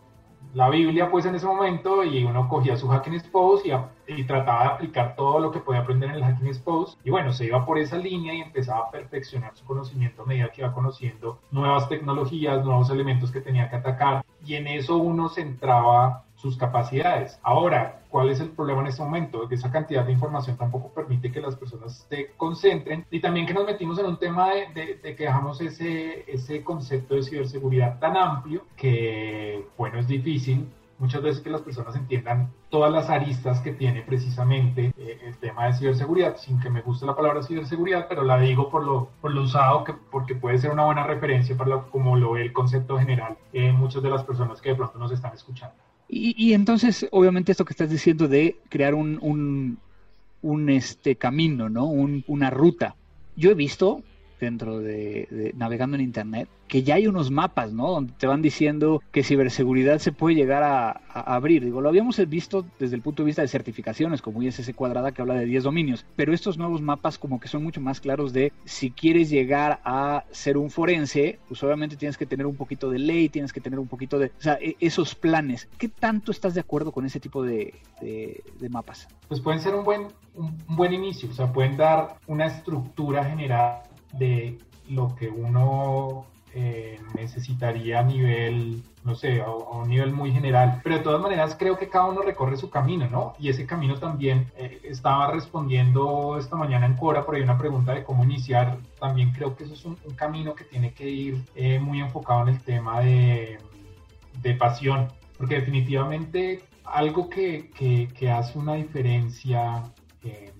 la 0.53 0.69
Biblia 0.69 1.09
pues 1.09 1.25
en 1.25 1.35
ese 1.35 1.45
momento 1.45 2.03
y 2.03 2.23
uno 2.23 2.47
cogía 2.47 2.77
su 2.77 2.88
Hacking 2.88 3.15
Expose 3.15 3.75
y, 4.07 4.23
trataba 4.25 4.63
de 4.63 4.69
aplicar 4.69 5.15
todo 5.15 5.39
lo 5.39 5.51
que 5.51 5.59
podía 5.59 5.81
aprender 5.81 6.09
en 6.09 6.15
el 6.17 6.23
Hacking 6.23 6.47
Expose. 6.47 6.97
Y 7.03 7.09
bueno, 7.09 7.33
se 7.33 7.45
iba 7.45 7.65
por 7.65 7.79
esa 7.79 7.97
línea 7.97 8.33
y 8.33 8.41
empezaba 8.41 8.81
a 8.81 8.91
perfeccionar 8.91 9.55
su 9.55 9.65
conocimiento 9.65 10.21
a 10.21 10.25
medida 10.25 10.50
que 10.50 10.61
iba 10.61 10.73
conociendo 10.73 11.39
nuevas 11.51 11.89
tecnologías, 11.89 12.63
nuevos 12.63 12.89
elementos 12.89 13.31
que 13.31 13.41
tenía 13.41 13.69
que 13.69 13.77
atacar. 13.77 14.23
Y 14.45 14.55
en 14.55 14.67
eso 14.67 14.97
uno 14.97 15.29
se 15.29 15.41
entraba 15.41 16.23
sus 16.44 16.57
capacidades. 16.57 17.39
Ahora, 17.41 18.01
¿cuál 18.10 18.29
es 18.29 18.41
el 18.41 18.50
problema 18.50 18.82
en 18.82 18.88
este 18.88 19.01
momento? 19.01 19.48
Que 19.48 19.56
esa 19.56 19.72
cantidad 19.72 20.06
de 20.06 20.12
información 20.12 20.58
tampoco 20.58 20.89
permite 20.89 21.32
que 21.32 21.39
las 21.39 21.56
personas 21.56 22.06
se 22.10 22.32
concentren 22.36 23.06
y 23.10 23.22
también 23.22 23.48
que 23.48 23.53
nos 23.53 23.65
metimos 23.65 23.98
en 23.98 24.08
un 24.08 24.20
tema 24.20 24.50
de, 24.50 25.00
de, 25.01 25.15
que 25.15 25.24
dejamos 25.24 25.62
ese, 25.62 26.29
ese 26.29 26.62
concepto 26.62 27.15
de 27.15 27.24
ciberseguridad 27.24 27.98
tan 27.98 28.17
amplio 28.17 28.65
que, 28.75 29.65
bueno, 29.77 30.00
es 30.00 30.08
difícil 30.10 30.67
muchas 31.00 31.22
veces 31.22 31.41
que 31.41 31.50
las 31.50 31.62
personas 31.62 31.96
entiendan 31.96 32.51
todas 32.70 32.91
las 32.91 33.10
aristas 33.10 33.62
que 33.62 33.72
tiene 33.72 34.01
precisamente 34.01 34.94
eh, 34.98 35.20
el 35.24 35.38
tema 35.38 35.67
de 35.67 35.74
ciberseguridad, 35.75 36.36
sin 36.36 36.60
que 36.60 36.70
me 36.70 36.82
guste 36.82 37.06
la 37.06 37.15
palabra 37.15 37.41
ciberseguridad, 37.41 38.08
pero 38.10 38.24
la 38.24 38.38
digo 38.38 38.70
por 38.70 38.84
lo, 38.84 39.10
por 39.22 39.32
lo 39.32 39.44
usado, 39.44 39.86
que, 39.86 39.94
porque 39.94 40.36
puede 40.36 40.58
ser 40.58 40.72
una 40.72 40.84
buena 40.84 41.06
referencia 41.06 41.56
para 41.56 41.70
lo, 41.70 41.89
como 41.89 42.17
lo 42.17 42.34
ve 42.34 42.41
el 42.41 42.51
concepto 42.51 43.00
general 43.00 43.38
eh, 43.53 43.72
muchas 43.72 44.03
de 44.03 44.10
las 44.10 44.25
personas 44.25 44.62
que 44.62 44.70
de 44.70 44.75
pronto 44.75 45.00
nos 45.00 45.12
están 45.13 45.34
escuchando. 45.34 45.75
Y, 46.10 46.53
entonces, 46.53 47.07
obviamente, 47.12 47.51
esto 47.51 47.65
que 47.65 47.74
estás 47.74 47.89
diciendo 47.89 48.27
de 48.27 48.57
crear 48.69 48.93
un, 48.93 49.17
un, 49.22 49.79
un 50.43 50.69
este 50.69 51.15
camino, 51.15 51.69
¿no? 51.69 51.86
Un, 51.86 52.24
una 52.27 52.51
ruta. 52.51 52.95
Yo 53.36 53.50
he 53.50 53.55
visto 53.55 54.03
dentro 54.43 54.79
de, 54.79 55.53
navegando 55.55 55.95
en 55.95 56.01
internet, 56.01 56.50
que 56.67 56.83
ya 56.83 56.95
hay 56.95 57.07
unos 57.07 57.31
mapas, 57.31 57.71
¿no? 57.71 57.91
Donde 57.91 58.13
te 58.17 58.27
van 58.27 58.41
diciendo 58.41 59.01
que 59.12 59.23
ciberseguridad 59.23 60.00
se 60.00 60.12
puede 60.12 60.35
llegar 60.35 60.63
a, 60.63 61.01
abrir. 61.13 61.63
Digo, 61.63 61.81
lo 61.81 61.89
habíamos 61.89 62.17
visto 62.27 62.65
desde 62.79 62.95
el 62.95 63.01
punto 63.01 63.23
de 63.23 63.27
vista 63.27 63.41
de 63.41 63.47
certificaciones, 63.47 64.21
como 64.21 64.41
ISS 64.41 64.73
cuadrada 64.75 65.12
que 65.12 65.21
habla 65.21 65.35
de 65.35 65.45
10 65.45 65.63
dominios, 65.63 66.05
pero 66.15 66.33
estos 66.33 66.57
nuevos 66.57 66.81
mapas 66.81 67.19
como 67.19 67.39
que 67.39 67.47
son 67.47 67.63
mucho 67.63 67.81
más 67.81 68.01
claros 68.01 68.33
de 68.33 68.51
si 68.65 68.89
quieres 68.89 69.29
llegar 69.29 69.79
a 69.85 70.23
ser 70.31 70.57
un 70.57 70.71
forense, 70.71 71.39
pues 71.47 71.63
obviamente 71.63 71.95
tienes 71.95 72.17
que 72.17 72.25
tener 72.25 72.47
un 72.47 72.55
poquito 72.55 72.89
de 72.89 73.00
ley, 73.00 73.29
tienes 73.29 73.53
que 73.53 73.62
tener 73.62 73.79
un 73.79 73.88
poquito 73.88 74.17
de, 74.17 74.27
o 74.27 74.41
sea, 74.41 74.57
e, 74.59 74.75
esos 74.79 75.13
planes. 75.13 75.69
¿Qué 75.77 75.89
tanto 75.89 76.31
estás 76.31 76.55
de 76.55 76.62
acuerdo 76.62 76.91
con 76.91 77.05
ese 77.05 77.19
tipo 77.19 77.43
de, 77.43 77.75
de 78.01 78.69
mapas? 78.69 79.07
Pues 79.27 79.39
pueden 79.39 79.62
ser 79.62 79.75
un 79.75 79.83
buen, 79.83 80.07
un 80.35 80.57
buen 80.67 80.93
inicio, 80.93 81.29
o 81.29 81.33
sea, 81.33 81.53
pueden 81.53 81.77
dar 81.77 82.17
una 82.27 82.47
estructura 82.47 83.23
general 83.25 83.83
de 84.13 84.58
lo 84.89 85.15
que 85.15 85.29
uno 85.29 86.25
eh, 86.55 87.00
necesitaría 87.15 88.00
a 88.00 88.03
nivel, 88.03 88.84
no 89.03 89.15
sé, 89.15 89.41
a, 89.41 89.50
un 89.50 89.89
nivel 89.89 90.12
muy 90.13 90.32
general. 90.32 90.82
Pero 90.84 90.98
de 90.98 91.03
todas 91.03 91.20
maneras 91.20 91.55
creo 91.58 91.79
que 91.79 91.89
cada 91.89 92.05
uno 92.05 92.22
recorre 92.22 92.58
su 92.58 92.70
camino, 92.70 93.08
¿no? 93.10 93.34
Y 93.39 93.50
ese 93.50 93.65
camino 93.65 93.96
también 93.96 94.51
eh, 94.55 94.79
estaba 94.84 95.32
respondiendo 95.32 96.38
esta 96.38 96.55
mañana 96.55 96.86
en 96.86 96.96
Cora 96.96 97.25
por 97.25 97.34
ahí 97.34 97.41
una 97.41 97.58
pregunta 97.58 97.93
de 97.93 98.03
cómo 98.03 98.24
iniciar. 98.24 98.77
También 99.00 99.32
creo 99.32 99.55
que 99.55 99.63
eso 99.63 99.74
es 99.74 99.84
un, 99.84 99.96
camino 100.15 100.53
que 100.53 100.63
tiene 100.65 100.93
que 100.93 101.10
ir 101.10 101.43
eh, 101.55 101.79
muy 101.79 102.00
enfocado 102.01 102.43
en 102.43 102.50
el 102.50 102.62
tema 102.62 103.01
de, 103.01 103.58
de 104.43 104.53
pasión. 104.53 105.08
Porque 105.39 105.55
definitivamente 105.55 106.62
algo 106.86 107.32
que, 107.32 107.72
que, 107.72 108.10
que 108.10 108.29
hace 108.29 108.60
una 108.60 108.75
diferencia 108.75 109.82
en 110.24 110.53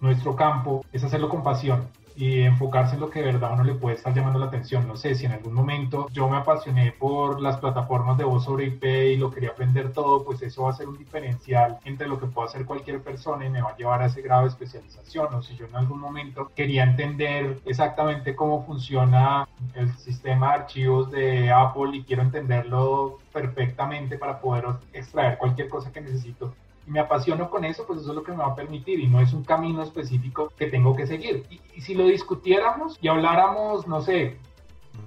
nuestro 0.00 0.34
campo 0.34 0.82
es 0.92 1.04
hacerlo 1.04 1.28
con 1.28 1.42
pasión 1.42 1.88
y 2.18 2.40
enfocarse 2.42 2.96
en 2.96 3.00
lo 3.00 3.10
que 3.10 3.20
de 3.20 3.26
verdad 3.26 3.52
uno 3.52 3.62
le 3.62 3.74
puede 3.74 3.94
estar 3.94 4.12
llamando 4.12 4.40
la 4.40 4.46
atención. 4.46 4.88
No 4.88 4.96
sé 4.96 5.14
si 5.14 5.26
en 5.26 5.32
algún 5.32 5.54
momento 5.54 6.08
yo 6.10 6.28
me 6.28 6.36
apasioné 6.36 6.90
por 6.90 7.40
las 7.40 7.58
plataformas 7.58 8.18
de 8.18 8.24
voz 8.24 8.44
sobre 8.44 8.66
IP 8.66 8.84
y 8.84 9.16
lo 9.16 9.30
quería 9.30 9.50
aprender 9.50 9.92
todo, 9.92 10.24
pues 10.24 10.42
eso 10.42 10.64
va 10.64 10.70
a 10.70 10.72
ser 10.72 10.88
un 10.88 10.98
diferencial 10.98 11.78
entre 11.84 12.08
lo 12.08 12.18
que 12.18 12.26
puede 12.26 12.48
hacer 12.48 12.64
cualquier 12.64 13.00
persona 13.02 13.46
y 13.46 13.50
me 13.50 13.62
va 13.62 13.70
a 13.70 13.76
llevar 13.76 14.02
a 14.02 14.06
ese 14.06 14.20
grado 14.20 14.42
de 14.42 14.48
especialización. 14.48 15.32
O 15.32 15.42
si 15.42 15.54
yo 15.54 15.66
en 15.66 15.76
algún 15.76 16.00
momento 16.00 16.50
quería 16.56 16.82
entender 16.82 17.60
exactamente 17.64 18.34
cómo 18.34 18.66
funciona 18.66 19.48
el 19.76 19.96
sistema 19.96 20.48
de 20.48 20.54
archivos 20.54 21.12
de 21.12 21.52
Apple 21.52 21.90
y 21.98 22.02
quiero 22.02 22.22
entenderlo 22.22 23.18
perfectamente 23.32 24.18
para 24.18 24.40
poder 24.40 24.64
extraer 24.92 25.38
cualquier 25.38 25.68
cosa 25.68 25.92
que 25.92 26.00
necesito 26.00 26.52
me 26.88 27.00
apasiono 27.00 27.50
con 27.50 27.64
eso, 27.64 27.86
pues 27.86 28.00
eso 28.00 28.10
es 28.10 28.16
lo 28.16 28.22
que 28.22 28.32
me 28.32 28.38
va 28.38 28.48
a 28.48 28.54
permitir 28.54 29.00
y 29.00 29.08
no 29.08 29.20
es 29.20 29.32
un 29.32 29.44
camino 29.44 29.82
específico 29.82 30.52
que 30.56 30.66
tengo 30.66 30.96
que 30.96 31.06
seguir. 31.06 31.44
Y, 31.50 31.80
si 31.80 31.94
lo 31.94 32.06
discutiéramos 32.06 32.98
y 33.00 33.08
habláramos, 33.08 33.86
no 33.86 34.00
sé, 34.00 34.38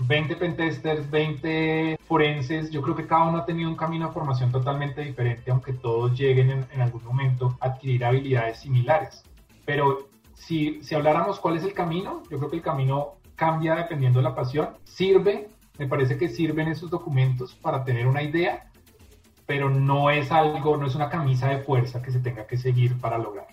20 0.08 0.36
pentesters, 0.38 1.10
20 1.10 1.98
forenses, 2.08 2.72
yo 2.72 2.82
creo 2.82 2.96
que 2.96 3.06
cada 3.06 3.28
uno 3.28 3.40
ha 3.40 3.46
tenido 3.46 3.70
un 3.70 3.76
camino 3.76 4.08
de 4.08 4.14
formación 4.14 4.52
totalmente 4.52 5.02
diferente, 5.02 5.52
aunque 5.52 5.74
todos 5.74 6.18
lleguen 6.18 6.66
en, 6.72 6.82
algún 6.82 7.04
momento 7.04 7.58
a 7.60 7.68
adquirir 7.68 8.06
habilidades 8.06 8.60
similares. 8.60 9.24
Pero 9.66 10.10
si, 10.34 10.82
si 10.84 10.96
habláramos 10.96 11.40
cuál 11.40 11.58
es 11.58 11.64
el 11.64 11.74
camino, 11.74 12.24
yo 12.30 12.38
creo 12.38 12.50
que 12.50 12.58
el 12.58 12.64
camino 12.64 13.16
cambia 13.36 13.76
dependiendo 13.76 14.20
de 14.20 14.24
la 14.24 14.36
pasión. 14.36 14.70
Sirve, 14.84 15.50
me 15.78 15.88
parece 15.88 16.18
que 16.18 16.30
sirven 16.30 16.68
esos 16.68 16.90
documentos 16.90 17.56
para 17.56 17.84
tener 17.84 18.08
una 18.08 18.22
idea, 18.22 18.71
pero 19.52 19.70
no 19.70 20.10
es 20.10 20.32
algo, 20.32 20.78
no 20.78 20.88
es 20.88 20.96
una 20.96 21.10
camisa 21.10 21.50
de 21.50 21.58
fuerza 21.58 22.02
que 22.02 22.10
se 22.10 22.22
tenga 22.22 22.48
que 22.48 22.56
seguir 22.56 22.98
para 23.02 23.18
lograr. 23.18 23.48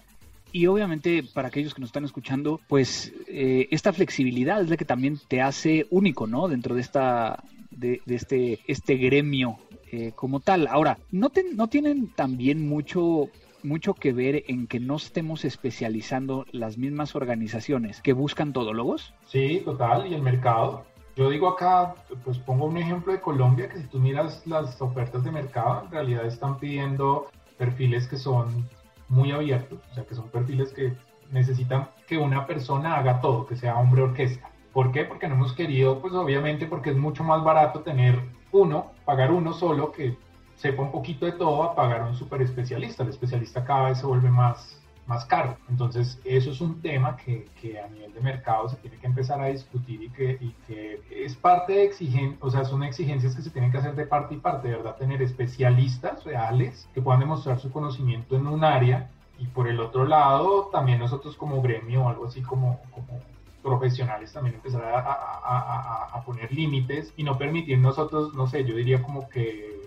Y 0.53 0.69
obviamente 0.69 1.25
para 1.25 1.49
aquellos 1.49 1.75
que 1.75 1.81
nos 1.81 1.89
están 1.89 2.05
escuchando, 2.05 2.61
pues 2.69 3.13
eh, 3.27 3.67
esta 3.73 3.93
flexibilidad 3.93 4.63
es 4.63 4.71
la 4.71 4.77
que 4.77 4.85
también 4.85 5.19
te 5.27 5.43
hace 5.43 5.89
único, 5.91 6.29
¿no? 6.29 6.47
Dentro 6.47 6.77
de 6.77 6.83
esta, 6.83 7.43
de, 7.73 8.01
este, 8.07 8.61
este 8.69 8.95
gremio 8.95 9.59
eh, 9.91 10.13
como 10.15 10.39
tal. 10.39 10.69
Ahora, 10.69 10.99
¿no, 11.11 11.33
¿no 11.57 11.67
tienen 11.67 12.15
también 12.15 12.69
mucho 12.69 13.29
mucho 13.65 13.93
que 13.95 14.13
ver 14.13 14.45
en 14.47 14.69
que 14.69 14.79
no 14.79 14.95
estemos 14.95 15.45
especializando 15.45 16.47
las 16.53 16.79
mismas 16.79 17.17
organizaciones 17.17 18.01
que 18.03 18.13
buscan 18.13 18.53
todólogos? 18.53 19.15
Sí, 19.27 19.63
total, 19.65 20.07
y 20.07 20.15
el 20.15 20.23
mercado. 20.23 20.85
Yo 21.19 21.29
digo 21.29 21.49
acá, 21.49 21.97
pues 22.25 22.39
pongo 22.39 22.67
un 22.67 22.77
ejemplo 22.77 23.13
de 23.13 23.21
Colombia, 23.21 23.69
que 23.69 23.79
si 23.79 23.89
tú 23.89 23.99
miras 23.99 24.47
las 24.47 24.81
ofertas 24.81 25.25
de 25.25 25.33
mercado, 25.33 25.83
en 25.83 25.91
realidad 25.91 26.25
están 26.25 26.61
pidiendo 26.61 27.27
perfiles 27.57 28.07
que 28.07 28.17
son 28.17 28.69
muy 29.09 29.33
abiertos, 29.33 29.81
o 29.91 29.95
sea, 29.95 30.07
que 30.07 30.15
son 30.15 30.29
perfiles 30.29 30.73
que 30.73 30.97
necesitan 31.33 31.89
que 32.07 32.19
una 32.19 32.47
persona 32.47 32.95
haga 32.95 33.21
todo, 33.21 33.49
que 33.49 33.57
sea 33.57 33.77
hombre 33.81 34.03
orquesta. 34.03 34.49
¿Por 34.73 34.93
qué? 34.93 35.03
Porque 35.07 35.27
no 35.27 35.35
hemos 35.35 35.53
querido, 35.55 35.99
pues 36.01 36.15
obviamente 36.15 36.67
porque 36.67 36.91
es 36.91 36.97
mucho 36.97 37.25
más 37.25 37.43
barato 37.43 37.81
tener 37.81 38.17
uno, 38.53 38.93
pagar 39.05 39.33
uno 39.33 39.53
solo 39.53 39.91
que 39.91 40.17
sepa 40.55 40.83
un 40.83 40.93
poquito 40.93 41.27
de 41.27 41.33
todo 41.33 41.65
a 41.65 41.75
pagar 41.75 42.03
un 42.03 42.15
super 42.15 42.43
especialista. 42.43 43.03
El 43.03 43.09
especialista 43.09 43.65
cada 43.65 43.89
vez 43.89 43.99
se 43.99 44.07
vuelve 44.07 44.31
más, 44.31 44.81
más 45.09 45.25
caro. 45.25 45.57
Entonces, 45.71 46.21
eso 46.23 46.51
es 46.51 46.61
un 46.61 46.83
tema 46.83 47.17
que, 47.17 47.47
que, 47.61 47.81
a 47.81 47.89
nivel 47.89 48.13
de 48.13 48.21
mercado 48.21 48.69
se 48.69 48.77
tiene 48.77 48.99
que 48.99 49.07
empezar 49.07 49.41
a 49.41 49.47
discutir 49.47 50.03
y 50.03 50.11
que, 50.11 50.37
y 50.39 50.55
que 50.67 51.01
es 51.11 51.35
parte 51.35 51.73
de 51.73 51.85
exigencias, 51.85 52.39
o 52.43 52.51
sea, 52.51 52.65
son 52.67 52.83
exigencias 52.83 53.35
que 53.35 53.41
se 53.41 53.51
tienen 53.51 53.73
que 53.73 53.79
hacer 53.79 53.95
de 53.95 54.07
parte 54.07 54.35
y 54.35 54.39
parte, 54.39 54.69
de 54.69 54.77
verdad, 54.77 54.97
tener 54.97 55.23
especialistas 55.23 56.25
reales 56.25 56.89
que 56.93 57.01
puedan 57.01 57.21
demostrar 57.21 57.59
su 57.59 57.73
conocimiento 57.73 58.37
en 58.37 58.47
un 58.47 58.63
área 58.63 59.11
y 59.39 59.47
por 59.47 59.67
el 59.67 59.81
otro 59.81 60.05
lado, 60.05 60.69
también 60.71 60.99
nosotros 60.99 61.37
como 61.37 61.63
gremio 61.63 62.05
o 62.05 62.09
algo 62.11 62.27
así 62.27 62.43
como, 62.43 62.81
como 62.91 63.21
profesionales 63.63 64.33
también 64.33 64.57
empezar 64.57 64.85
a, 64.85 64.99
a, 64.99 65.09
a, 65.43 66.19
a 66.19 66.23
poner 66.23 66.53
límites 66.53 67.15
y 67.17 67.23
no 67.23 67.39
permitir 67.39 67.79
nosotros, 67.79 68.35
no 68.35 68.47
sé, 68.47 68.65
yo 68.65 68.77
diría 68.77 69.03
como 69.03 69.29
que 69.31 69.78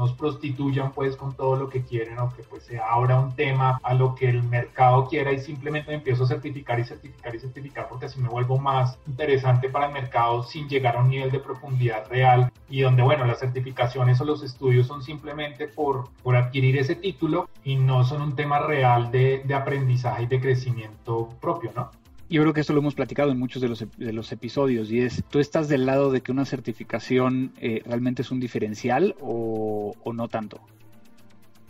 nos 0.00 0.14
prostituyan 0.14 0.92
pues 0.92 1.14
con 1.14 1.34
todo 1.34 1.56
lo 1.56 1.68
que 1.68 1.82
quieren 1.82 2.18
o 2.18 2.34
que 2.34 2.42
pues 2.42 2.62
se 2.62 2.78
abra 2.78 3.20
un 3.20 3.36
tema 3.36 3.78
a 3.82 3.92
lo 3.92 4.14
que 4.14 4.30
el 4.30 4.42
mercado 4.42 5.06
quiera 5.06 5.30
y 5.30 5.38
simplemente 5.38 5.92
empiezo 5.92 6.24
a 6.24 6.26
certificar 6.26 6.80
y 6.80 6.84
certificar 6.84 7.34
y 7.34 7.38
certificar 7.38 7.86
porque 7.86 8.06
así 8.06 8.18
me 8.18 8.30
vuelvo 8.30 8.58
más 8.58 8.98
interesante 9.06 9.68
para 9.68 9.88
el 9.88 9.92
mercado 9.92 10.42
sin 10.42 10.70
llegar 10.70 10.96
a 10.96 11.00
un 11.00 11.10
nivel 11.10 11.30
de 11.30 11.38
profundidad 11.38 12.08
real 12.08 12.50
y 12.70 12.80
donde 12.80 13.02
bueno 13.02 13.26
las 13.26 13.40
certificaciones 13.40 14.18
o 14.22 14.24
los 14.24 14.42
estudios 14.42 14.86
son 14.86 15.02
simplemente 15.02 15.68
por, 15.68 16.08
por 16.22 16.34
adquirir 16.34 16.78
ese 16.78 16.94
título 16.94 17.50
y 17.62 17.76
no 17.76 18.02
son 18.04 18.22
un 18.22 18.34
tema 18.34 18.58
real 18.60 19.10
de, 19.10 19.42
de 19.44 19.54
aprendizaje 19.54 20.22
y 20.22 20.26
de 20.26 20.40
crecimiento 20.40 21.28
propio, 21.42 21.72
¿no? 21.76 21.90
Yo 22.30 22.42
creo 22.42 22.54
que 22.54 22.60
esto 22.60 22.72
lo 22.72 22.78
hemos 22.78 22.94
platicado 22.94 23.32
en 23.32 23.40
muchos 23.40 23.60
de 23.60 23.68
los, 23.68 23.84
de 23.98 24.12
los 24.12 24.30
episodios 24.30 24.88
y 24.92 25.00
es, 25.00 25.24
¿tú 25.30 25.40
estás 25.40 25.68
del 25.68 25.84
lado 25.84 26.12
de 26.12 26.20
que 26.20 26.30
una 26.30 26.44
certificación 26.44 27.52
eh, 27.60 27.82
realmente 27.84 28.22
es 28.22 28.30
un 28.30 28.38
diferencial 28.38 29.16
o, 29.20 29.96
no 30.14 30.28
tanto? 30.28 30.60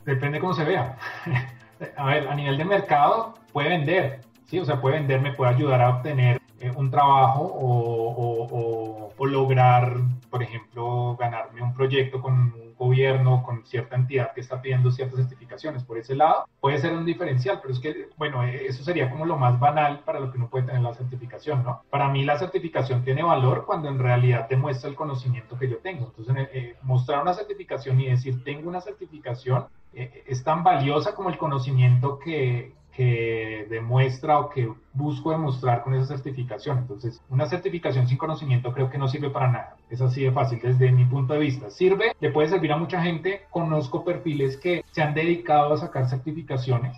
Depende 0.04 0.38
cómo 0.38 0.52
se 0.52 0.64
vea. 0.64 0.98
a 1.96 2.04
ver, 2.04 2.28
a 2.28 2.34
nivel 2.34 2.58
de 2.58 2.66
mercado 2.66 3.38
puede 3.54 3.70
vender, 3.70 4.20
¿sí? 4.44 4.58
O 4.58 4.66
sea, 4.66 4.82
puede 4.82 4.98
vender, 4.98 5.22
me 5.22 5.32
puede 5.32 5.54
ayudar 5.54 5.80
a 5.80 5.96
obtener 5.96 6.42
eh, 6.60 6.70
un 6.76 6.90
trabajo 6.90 7.40
o, 7.42 9.08
o, 9.16 9.26
lograr, 9.26 9.96
por 10.28 10.42
ejemplo, 10.42 11.16
ganarme 11.18 11.62
un 11.62 11.72
proyecto 11.72 12.20
con 12.20 12.34
un 12.34 12.69
gobierno, 12.80 13.42
con 13.44 13.66
cierta 13.66 13.94
entidad 13.94 14.32
que 14.32 14.40
está 14.40 14.62
pidiendo 14.62 14.90
ciertas 14.90 15.18
certificaciones. 15.20 15.84
Por 15.84 15.98
ese 15.98 16.16
lado, 16.16 16.46
puede 16.60 16.78
ser 16.78 16.94
un 16.94 17.04
diferencial, 17.04 17.60
pero 17.60 17.74
es 17.74 17.78
que, 17.78 18.08
bueno, 18.16 18.42
eh, 18.42 18.66
eso 18.66 18.82
sería 18.82 19.10
como 19.10 19.26
lo 19.26 19.36
más 19.36 19.60
banal 19.60 20.00
para 20.00 20.18
lo 20.18 20.32
que 20.32 20.38
uno 20.38 20.48
puede 20.48 20.64
tener 20.64 20.80
la 20.80 20.94
certificación, 20.94 21.62
¿no? 21.62 21.82
Para 21.90 22.08
mí 22.08 22.24
la 22.24 22.38
certificación 22.38 23.04
tiene 23.04 23.22
valor 23.22 23.66
cuando 23.66 23.88
en 23.90 23.98
realidad 23.98 24.48
te 24.48 24.56
muestra 24.56 24.88
el 24.88 24.96
conocimiento 24.96 25.58
que 25.58 25.68
yo 25.68 25.76
tengo. 25.78 26.06
Entonces, 26.06 26.36
eh, 26.36 26.50
eh, 26.54 26.76
mostrar 26.82 27.20
una 27.20 27.34
certificación 27.34 28.00
y 28.00 28.08
decir, 28.08 28.42
tengo 28.42 28.68
una 28.68 28.80
certificación, 28.80 29.66
es 29.92 30.44
tan 30.44 30.62
valiosa 30.62 31.16
como 31.16 31.30
el 31.30 31.36
conocimiento 31.36 32.20
que, 32.20 32.72
que 33.00 33.66
demuestra 33.70 34.38
o 34.40 34.50
que 34.50 34.70
busco 34.92 35.30
demostrar 35.30 35.82
con 35.82 35.94
esa 35.94 36.18
certificación. 36.18 36.76
Entonces, 36.76 37.22
una 37.30 37.46
certificación 37.46 38.06
sin 38.06 38.18
conocimiento 38.18 38.74
creo 38.74 38.90
que 38.90 38.98
no 38.98 39.08
sirve 39.08 39.30
para 39.30 39.48
nada. 39.48 39.76
Es 39.88 40.02
así 40.02 40.22
de 40.22 40.32
fácil 40.32 40.60
desde 40.62 40.92
mi 40.92 41.06
punto 41.06 41.32
de 41.32 41.40
vista. 41.40 41.70
Sirve, 41.70 42.12
le 42.20 42.30
puede 42.30 42.48
servir 42.48 42.72
a 42.72 42.76
mucha 42.76 43.00
gente. 43.00 43.46
Conozco 43.48 44.04
perfiles 44.04 44.58
que 44.58 44.84
se 44.90 45.00
han 45.00 45.14
dedicado 45.14 45.72
a 45.72 45.78
sacar 45.78 46.10
certificaciones 46.10 46.94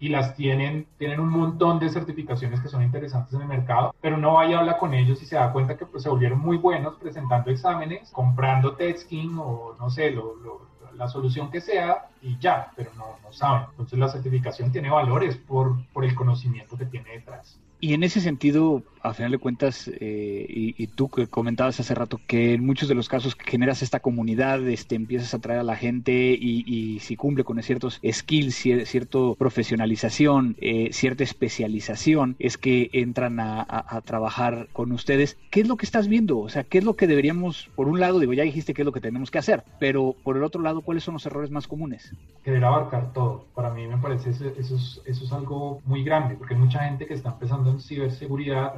y 0.00 0.08
las 0.08 0.34
tienen, 0.34 0.88
tienen 0.98 1.20
un 1.20 1.30
montón 1.30 1.78
de 1.78 1.90
certificaciones 1.90 2.60
que 2.60 2.68
son 2.68 2.82
interesantes 2.82 3.32
en 3.32 3.42
el 3.42 3.46
mercado, 3.46 3.94
pero 4.00 4.16
no 4.16 4.34
vaya 4.34 4.56
a 4.56 4.60
hablar 4.60 4.78
con 4.78 4.94
ellos 4.94 5.22
y 5.22 5.26
se 5.26 5.36
da 5.36 5.52
cuenta 5.52 5.76
que 5.76 5.86
pues, 5.86 6.02
se 6.02 6.08
volvieron 6.08 6.40
muy 6.40 6.56
buenos 6.56 6.96
presentando 6.96 7.52
exámenes, 7.52 8.10
comprando 8.10 8.74
testing 8.74 9.38
o 9.38 9.76
no 9.78 9.90
sé, 9.90 10.10
lo, 10.10 10.34
lo 10.34 10.75
la 10.96 11.08
solución 11.08 11.50
que 11.50 11.60
sea 11.60 12.08
y 12.22 12.38
ya, 12.38 12.72
pero 12.76 12.92
no, 12.94 13.18
no 13.22 13.32
saben. 13.32 13.66
Entonces 13.70 13.98
la 13.98 14.08
certificación 14.08 14.72
tiene 14.72 14.90
valores 14.90 15.36
por, 15.36 15.76
por 15.92 16.04
el 16.04 16.14
conocimiento 16.14 16.76
que 16.76 16.86
tiene 16.86 17.10
detrás. 17.10 17.58
Y 17.78 17.92
en 17.92 18.02
ese 18.04 18.20
sentido, 18.20 18.82
a 19.02 19.12
final 19.12 19.32
de 19.32 19.38
cuentas, 19.38 19.90
eh, 20.00 20.46
y, 20.48 20.86
tú 20.86 21.10
que 21.10 21.26
comentabas 21.26 21.78
hace 21.78 21.94
rato 21.94 22.18
que 22.26 22.54
en 22.54 22.64
muchos 22.64 22.88
de 22.88 22.94
los 22.94 23.08
casos 23.08 23.36
generas 23.38 23.82
esta 23.82 24.00
comunidad, 24.00 24.66
este, 24.66 24.94
empiezas 24.94 25.34
a 25.34 25.36
atraer 25.36 25.60
a 25.60 25.62
la 25.62 25.76
gente 25.76 26.12
y, 26.12 26.98
si 27.00 27.16
cumple 27.16 27.44
con 27.44 27.62
ciertos 27.62 28.00
skills, 28.10 28.54
cierta 28.54 29.18
profesionalización, 29.38 30.56
eh, 30.60 30.88
cierta 30.92 31.22
especialización, 31.22 32.36
es 32.38 32.56
que 32.56 32.88
entran 32.92 33.40
a, 33.40 33.66
trabajar 34.04 34.68
con 34.72 34.92
ustedes. 34.92 35.36
¿Qué 35.50 35.60
es 35.60 35.68
lo 35.68 35.76
que 35.76 35.86
estás 35.86 36.08
viendo? 36.08 36.38
O 36.38 36.48
sea, 36.48 36.64
¿qué 36.64 36.78
es 36.78 36.84
lo 36.84 36.96
que 36.96 37.06
deberíamos, 37.06 37.70
por 37.74 37.88
un 37.88 38.00
lado, 38.00 38.20
digo, 38.20 38.32
ya 38.32 38.42
dijiste 38.42 38.72
qué 38.72 38.82
es 38.82 38.86
lo 38.86 38.92
que 38.92 39.00
tenemos 39.00 39.30
que 39.30 39.38
hacer, 39.38 39.64
pero 39.78 40.14
por 40.22 40.36
el 40.36 40.44
otro 40.44 40.62
lado, 40.62 40.80
¿cuáles 40.80 41.04
son 41.04 41.14
los 41.14 41.26
errores 41.26 41.50
más 41.50 41.66
comunes? 41.66 42.14
Querer 42.42 42.64
abarcar 42.64 43.12
todo. 43.12 43.44
Para 43.54 43.70
mí 43.70 43.86
me 43.86 43.98
parece 43.98 44.30
eso, 44.30 44.46
eso, 44.58 44.76
es, 44.76 45.02
eso 45.04 45.24
es 45.24 45.32
algo 45.32 45.80
muy 45.84 46.02
grande, 46.02 46.36
porque 46.36 46.54
hay 46.54 46.60
mucha 46.60 46.84
gente 46.84 47.06
que 47.06 47.14
está 47.14 47.30
empezando 47.30 47.65
en 47.70 47.80
ciberseguridad, 47.80 48.74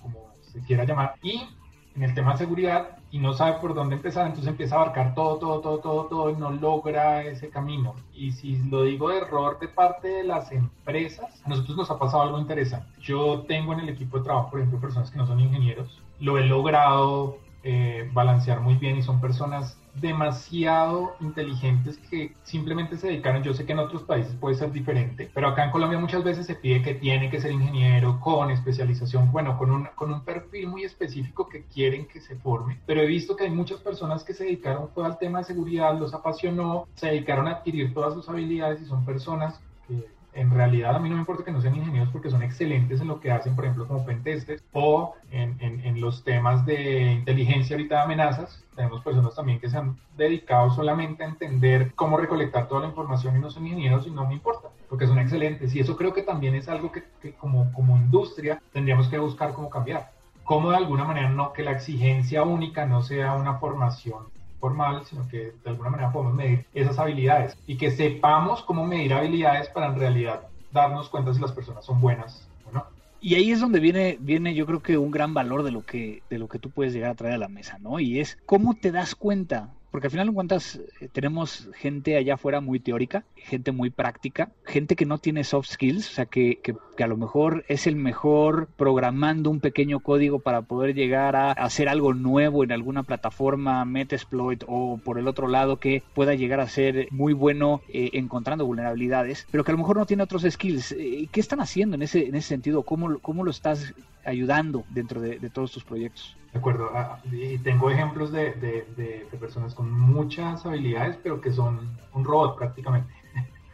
como 0.00 0.32
se 0.40 0.60
quiera 0.60 0.84
llamar, 0.84 1.14
y 1.22 1.48
en 1.96 2.02
el 2.02 2.14
tema 2.14 2.32
de 2.32 2.38
seguridad 2.38 2.98
y 3.10 3.18
no 3.18 3.32
sabe 3.34 3.60
por 3.60 3.74
dónde 3.74 3.94
empezar, 3.94 4.26
entonces 4.26 4.50
empieza 4.50 4.74
a 4.74 4.82
abarcar 4.82 5.14
todo, 5.14 5.36
todo, 5.38 5.60
todo, 5.60 5.78
todo, 5.78 6.04
todo 6.06 6.30
y 6.30 6.36
no 6.36 6.50
logra 6.50 7.22
ese 7.22 7.48
camino. 7.50 7.94
Y 8.12 8.32
si 8.32 8.56
lo 8.56 8.82
digo 8.82 9.10
de 9.10 9.18
error 9.18 9.60
de 9.60 9.68
parte 9.68 10.08
de 10.08 10.24
las 10.24 10.50
empresas, 10.50 11.40
a 11.44 11.48
nosotros 11.48 11.76
nos 11.76 11.90
ha 11.92 11.98
pasado 11.98 12.24
algo 12.24 12.40
interesante. 12.40 12.88
Yo 13.00 13.44
tengo 13.46 13.72
en 13.72 13.80
el 13.80 13.88
equipo 13.90 14.18
de 14.18 14.24
trabajo, 14.24 14.50
por 14.50 14.58
ejemplo, 14.58 14.80
personas 14.80 15.10
que 15.12 15.18
no 15.18 15.26
son 15.26 15.38
ingenieros 15.38 16.02
lo 16.20 16.38
he 16.38 16.44
logrado 16.44 17.38
eh, 17.62 18.08
balancear 18.12 18.60
muy 18.60 18.74
bien 18.74 18.96
y 18.96 19.02
son 19.02 19.20
personas 19.20 19.78
demasiado 20.00 21.14
inteligentes 21.20 21.98
que 21.98 22.34
simplemente 22.42 22.96
se 22.96 23.08
dedicaron. 23.08 23.42
Yo 23.42 23.54
sé 23.54 23.64
que 23.64 23.72
en 23.72 23.78
otros 23.78 24.02
países 24.02 24.34
puede 24.34 24.56
ser 24.56 24.72
diferente, 24.72 25.30
pero 25.32 25.48
acá 25.48 25.64
en 25.64 25.70
Colombia 25.70 25.98
muchas 25.98 26.24
veces 26.24 26.46
se 26.46 26.54
pide 26.54 26.82
que 26.82 26.94
tiene 26.94 27.30
que 27.30 27.40
ser 27.40 27.52
ingeniero 27.52 28.20
con 28.20 28.50
especialización, 28.50 29.30
bueno, 29.32 29.56
con 29.58 29.70
un, 29.70 29.88
con 29.94 30.12
un 30.12 30.24
perfil 30.24 30.68
muy 30.68 30.84
específico 30.84 31.48
que 31.48 31.64
quieren 31.64 32.06
que 32.06 32.20
se 32.20 32.36
forme. 32.36 32.80
Pero 32.86 33.00
he 33.00 33.06
visto 33.06 33.36
que 33.36 33.44
hay 33.44 33.50
muchas 33.50 33.80
personas 33.80 34.24
que 34.24 34.34
se 34.34 34.44
dedicaron 34.44 34.88
fue 34.94 35.06
al 35.06 35.18
tema 35.18 35.38
de 35.38 35.44
seguridad, 35.44 35.98
los 35.98 36.14
apasionó, 36.14 36.86
se 36.94 37.08
dedicaron 37.08 37.48
a 37.48 37.52
adquirir 37.52 37.94
todas 37.94 38.14
sus 38.14 38.28
habilidades 38.28 38.82
y 38.82 38.86
son 38.86 39.04
personas 39.04 39.60
que 39.86 40.13
en 40.34 40.50
realidad 40.50 40.96
a 40.96 40.98
mí 40.98 41.08
no 41.08 41.14
me 41.14 41.20
importa 41.20 41.44
que 41.44 41.52
no 41.52 41.60
sean 41.60 41.76
ingenieros 41.76 42.10
porque 42.10 42.30
son 42.30 42.42
excelentes 42.42 43.00
en 43.00 43.08
lo 43.08 43.20
que 43.20 43.30
hacen, 43.30 43.54
por 43.54 43.64
ejemplo, 43.64 43.86
como 43.86 44.04
pentesters 44.04 44.62
o 44.72 45.14
en, 45.30 45.56
en, 45.60 46.00
los 46.00 46.24
temas 46.24 46.66
de 46.66 47.12
inteligencia 47.12 47.76
ahorita 47.76 47.96
de 47.96 48.02
amenazas. 48.02 48.64
Tenemos 48.74 49.02
personas 49.02 49.34
también 49.34 49.60
que 49.60 49.70
se 49.70 49.78
han 49.78 49.96
dedicado 50.16 50.70
solamente 50.70 51.22
a 51.22 51.28
entender 51.28 51.92
cómo 51.94 52.16
recolectar 52.16 52.68
toda 52.68 52.82
la 52.82 52.88
información 52.88 53.36
y 53.36 53.40
no 53.40 53.50
son 53.50 53.66
ingenieros 53.66 54.06
y 54.06 54.10
no 54.10 54.26
me 54.26 54.34
importa 54.34 54.68
porque 54.88 55.06
son 55.06 55.18
excelentes. 55.18 55.74
Y 55.74 55.80
eso 55.80 55.96
creo 55.96 56.12
que 56.12 56.22
también 56.22 56.54
es 56.54 56.68
algo 56.68 56.92
que, 56.92 57.04
que 57.22 57.32
como, 57.32 57.72
como 57.72 57.96
industria 57.96 58.60
tendríamos 58.72 59.08
que 59.08 59.18
buscar 59.18 59.52
cómo 59.52 59.70
cambiar. 59.70 60.10
Cómo 60.42 60.70
de 60.70 60.76
alguna 60.76 61.04
manera 61.04 61.30
no 61.30 61.52
que 61.52 61.62
la 61.62 61.72
exigencia 61.72 62.42
única 62.42 62.84
no 62.84 63.02
sea 63.02 63.34
una 63.34 63.54
formación 63.54 64.33
formal, 64.64 65.04
sino 65.04 65.28
que 65.28 65.52
de 65.62 65.70
alguna 65.70 65.90
manera 65.90 66.10
podemos 66.10 66.34
medir 66.34 66.64
esas 66.72 66.98
habilidades 66.98 67.54
y 67.66 67.76
que 67.76 67.90
sepamos 67.90 68.62
cómo 68.62 68.86
medir 68.86 69.12
habilidades 69.12 69.68
para 69.68 69.88
en 69.88 69.96
realidad 69.96 70.40
darnos 70.72 71.10
cuenta 71.10 71.34
si 71.34 71.40
las 71.42 71.52
personas 71.52 71.84
son 71.84 72.00
buenas 72.00 72.48
o 72.66 72.72
no. 72.72 72.82
Y 73.20 73.34
ahí 73.34 73.50
es 73.50 73.60
donde 73.60 73.78
viene, 73.78 74.16
viene 74.18 74.54
yo 74.54 74.64
creo 74.64 74.80
que 74.80 74.96
un 74.96 75.10
gran 75.10 75.34
valor 75.34 75.64
de 75.64 75.70
lo 75.70 75.82
que, 75.82 76.22
de 76.30 76.38
lo 76.38 76.48
que 76.48 76.58
tú 76.58 76.70
puedes 76.70 76.94
llegar 76.94 77.10
a 77.10 77.14
traer 77.14 77.34
a 77.34 77.38
la 77.38 77.48
mesa, 77.48 77.76
¿no? 77.78 78.00
Y 78.00 78.20
es 78.20 78.38
cómo 78.46 78.72
te 78.72 78.90
das 78.90 79.14
cuenta 79.14 79.68
porque 79.94 80.08
al 80.08 80.10
final 80.10 80.26
en 80.26 80.34
cuentas 80.34 80.80
eh, 81.00 81.06
tenemos 81.12 81.68
gente 81.76 82.16
allá 82.16 82.34
afuera 82.34 82.60
muy 82.60 82.80
teórica, 82.80 83.22
gente 83.36 83.70
muy 83.70 83.90
práctica, 83.90 84.50
gente 84.64 84.96
que 84.96 85.06
no 85.06 85.18
tiene 85.18 85.44
soft 85.44 85.68
skills, 85.70 86.10
o 86.10 86.14
sea, 86.14 86.26
que, 86.26 86.58
que, 86.60 87.04
a 87.04 87.06
lo 87.06 87.16
mejor 87.16 87.64
es 87.68 87.86
el 87.86 87.94
mejor 87.94 88.66
programando 88.76 89.50
un 89.50 89.60
pequeño 89.60 90.00
código 90.00 90.40
para 90.40 90.62
poder 90.62 90.96
llegar 90.96 91.36
a 91.36 91.52
hacer 91.52 91.88
algo 91.88 92.12
nuevo 92.12 92.64
en 92.64 92.72
alguna 92.72 93.04
plataforma, 93.04 93.84
Metasploit 93.84 94.64
o 94.66 94.98
por 94.98 95.16
el 95.16 95.28
otro 95.28 95.46
lado 95.46 95.76
que 95.76 96.02
pueda 96.12 96.34
llegar 96.34 96.58
a 96.58 96.66
ser 96.66 97.06
muy 97.12 97.32
bueno 97.32 97.80
eh, 97.88 98.10
encontrando 98.14 98.66
vulnerabilidades, 98.66 99.46
pero 99.52 99.62
que 99.62 99.70
a 99.70 99.74
lo 99.74 99.78
mejor 99.78 99.96
no 99.96 100.06
tiene 100.06 100.24
otros 100.24 100.42
skills. 100.42 100.90
Eh, 100.90 101.28
¿Qué 101.30 101.38
están 101.38 101.60
haciendo 101.60 101.94
en 101.94 102.02
ese, 102.02 102.26
en 102.26 102.34
ese 102.34 102.48
sentido? 102.48 102.82
¿Cómo, 102.82 103.20
cómo 103.20 103.44
lo 103.44 103.52
estás 103.52 103.94
ayudando 104.24 104.84
dentro 104.90 105.20
de, 105.20 105.38
todos 105.50 105.72
tus 105.72 105.84
proyectos. 105.84 106.36
De 106.54 106.60
acuerdo, 106.60 106.92
ah, 106.94 107.18
y 107.32 107.58
tengo 107.58 107.90
ejemplos 107.90 108.30
de, 108.30 108.52
de, 108.52 109.26
personas 109.40 109.74
con 109.74 109.90
muchas 109.90 110.64
habilidades, 110.64 111.18
pero 111.20 111.40
que 111.40 111.50
son 111.50 111.98
un 112.12 112.24
robot 112.24 112.56
prácticamente. 112.56 113.12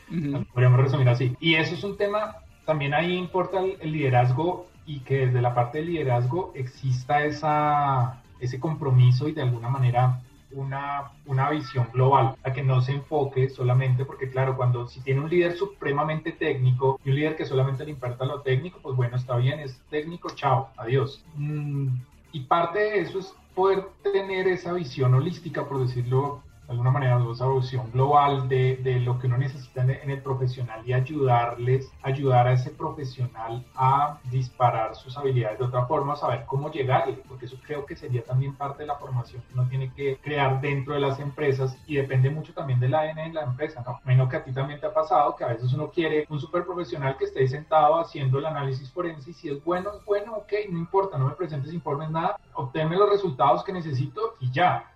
Podríamos 0.55 0.81
resumir 0.81 1.07
así. 1.11 1.37
Y 1.41 1.57
eso 1.57 1.75
es 1.75 1.85
un 1.85 1.99
tema, 1.99 2.37
también 2.65 2.95
ahí 2.95 3.19
importa 3.19 3.61
el, 3.61 3.93
liderazgo 3.93 4.67
y 4.87 5.01
que 5.01 5.27
desde 5.27 5.43
la 5.43 5.55
parte 5.55 5.79
del 5.79 5.89
liderazgo 5.89 6.53
exista 6.55 7.23
esa, 7.27 8.23
ese 8.41 8.59
compromiso 8.59 9.29
y 9.29 9.33
de 9.33 9.43
alguna 9.43 9.69
manera 9.69 10.23
una, 10.53 11.13
una 11.27 11.51
visión 11.51 11.87
global, 11.93 12.35
a 12.43 12.53
que 12.55 12.63
no 12.63 12.81
se 12.81 12.93
enfoque 12.93 13.51
solamente, 13.51 14.07
porque 14.07 14.31
claro, 14.31 14.57
cuando 14.57 14.89
si 14.89 15.03
tiene 15.03 15.21
un 15.21 15.29
líder 15.29 15.55
supremamente 15.55 16.33
técnico 16.33 16.99
y 17.05 17.11
un 17.11 17.17
líder 17.17 17.37
que 17.37 17.45
solamente 17.45 17.85
le 17.85 17.91
importa 17.91 18.25
lo 18.25 18.41
técnico, 18.41 18.79
pues 18.83 18.97
bueno, 18.97 19.19
está 19.19 19.37
bien, 19.37 19.61
es 19.61 19.79
técnico, 19.91 20.31
chao, 20.31 20.71
adiós. 20.79 21.23
Mm, 21.37 21.89
y 22.33 22.41
parte 22.41 22.79
de 22.79 23.01
eso 23.01 23.19
es 23.19 23.35
poder 23.55 23.85
tener 24.03 24.49
esa 24.49 24.73
visión 24.73 25.15
holística, 25.15 25.69
por 25.69 25.87
decirlo 25.87 26.43
de 26.71 26.75
alguna 26.75 26.93
manera 26.93 27.21
esa 27.33 27.49
visión 27.49 27.91
global 27.91 28.49
de, 28.49 28.77
de, 28.77 29.01
lo 29.01 29.19
que 29.19 29.27
uno 29.27 29.37
necesita 29.37 29.83
en 29.83 30.09
el 30.09 30.23
profesional 30.23 30.87
y 30.87 30.93
ayudarles, 30.93 31.91
ayudar 32.01 32.47
a 32.47 32.53
ese 32.53 32.71
profesional 32.71 33.67
a 33.75 34.21
disparar 34.31 34.95
sus 34.95 35.19
habilidades 35.19 35.59
de 35.59 35.65
otra 35.65 35.87
forma, 35.87 36.15
saber 36.15 36.45
cómo 36.47 36.71
llegarle, 36.71 37.15
porque 37.27 37.47
eso 37.47 37.57
creo 37.67 37.85
que 37.85 37.97
sería 37.97 38.23
también 38.23 38.55
parte 38.55 38.85
de 38.85 38.87
la 38.87 38.95
formación 38.95 39.43
que 39.43 39.55
uno 39.55 39.69
tiene 39.69 39.93
que 39.95 40.19
crear 40.23 40.61
dentro 40.61 40.95
de 40.95 41.01
las 41.01 41.19
empresas 41.19 41.77
y 41.89 41.97
depende 41.97 42.31
mucho 42.31 42.55
también 42.55 42.79
del 42.79 42.95
ADN 42.95 43.17
de 43.17 43.33
la 43.33 43.43
empresa, 43.43 43.83
¿no? 43.85 43.99
Menos 44.05 44.29
que 44.29 44.37
a 44.37 44.45
ti 44.45 44.53
también 44.53 44.79
te 44.79 44.87
ha 44.87 44.95
pasado 44.95 45.35
que 45.35 45.43
a 45.43 45.49
veces 45.49 45.73
uno 45.73 45.91
quiere 45.91 46.25
un 46.29 46.39
super 46.39 46.65
profesional 46.65 47.17
que 47.19 47.25
esté 47.25 47.49
sentado 47.49 47.99
haciendo 47.99 48.39
el 48.39 48.47
análisis 48.47 48.93
forense 48.93 49.31
y 49.31 49.35
si 49.35 49.49
es 49.49 49.65
bueno, 49.65 49.91
es 49.99 50.05
bueno, 50.05 50.35
ok, 50.37 50.53
no 50.71 50.79
importa, 50.79 51.19
no 51.19 51.27
me 51.27 51.35
presentes 51.35 51.75
informes, 51.75 52.11
nada, 52.11 52.39
obténme 52.55 52.97
los 52.97 53.11
resultados 53.11 53.65
que 53.65 53.73
necesito 53.73 54.37
y 54.39 54.53
ya 54.53 54.87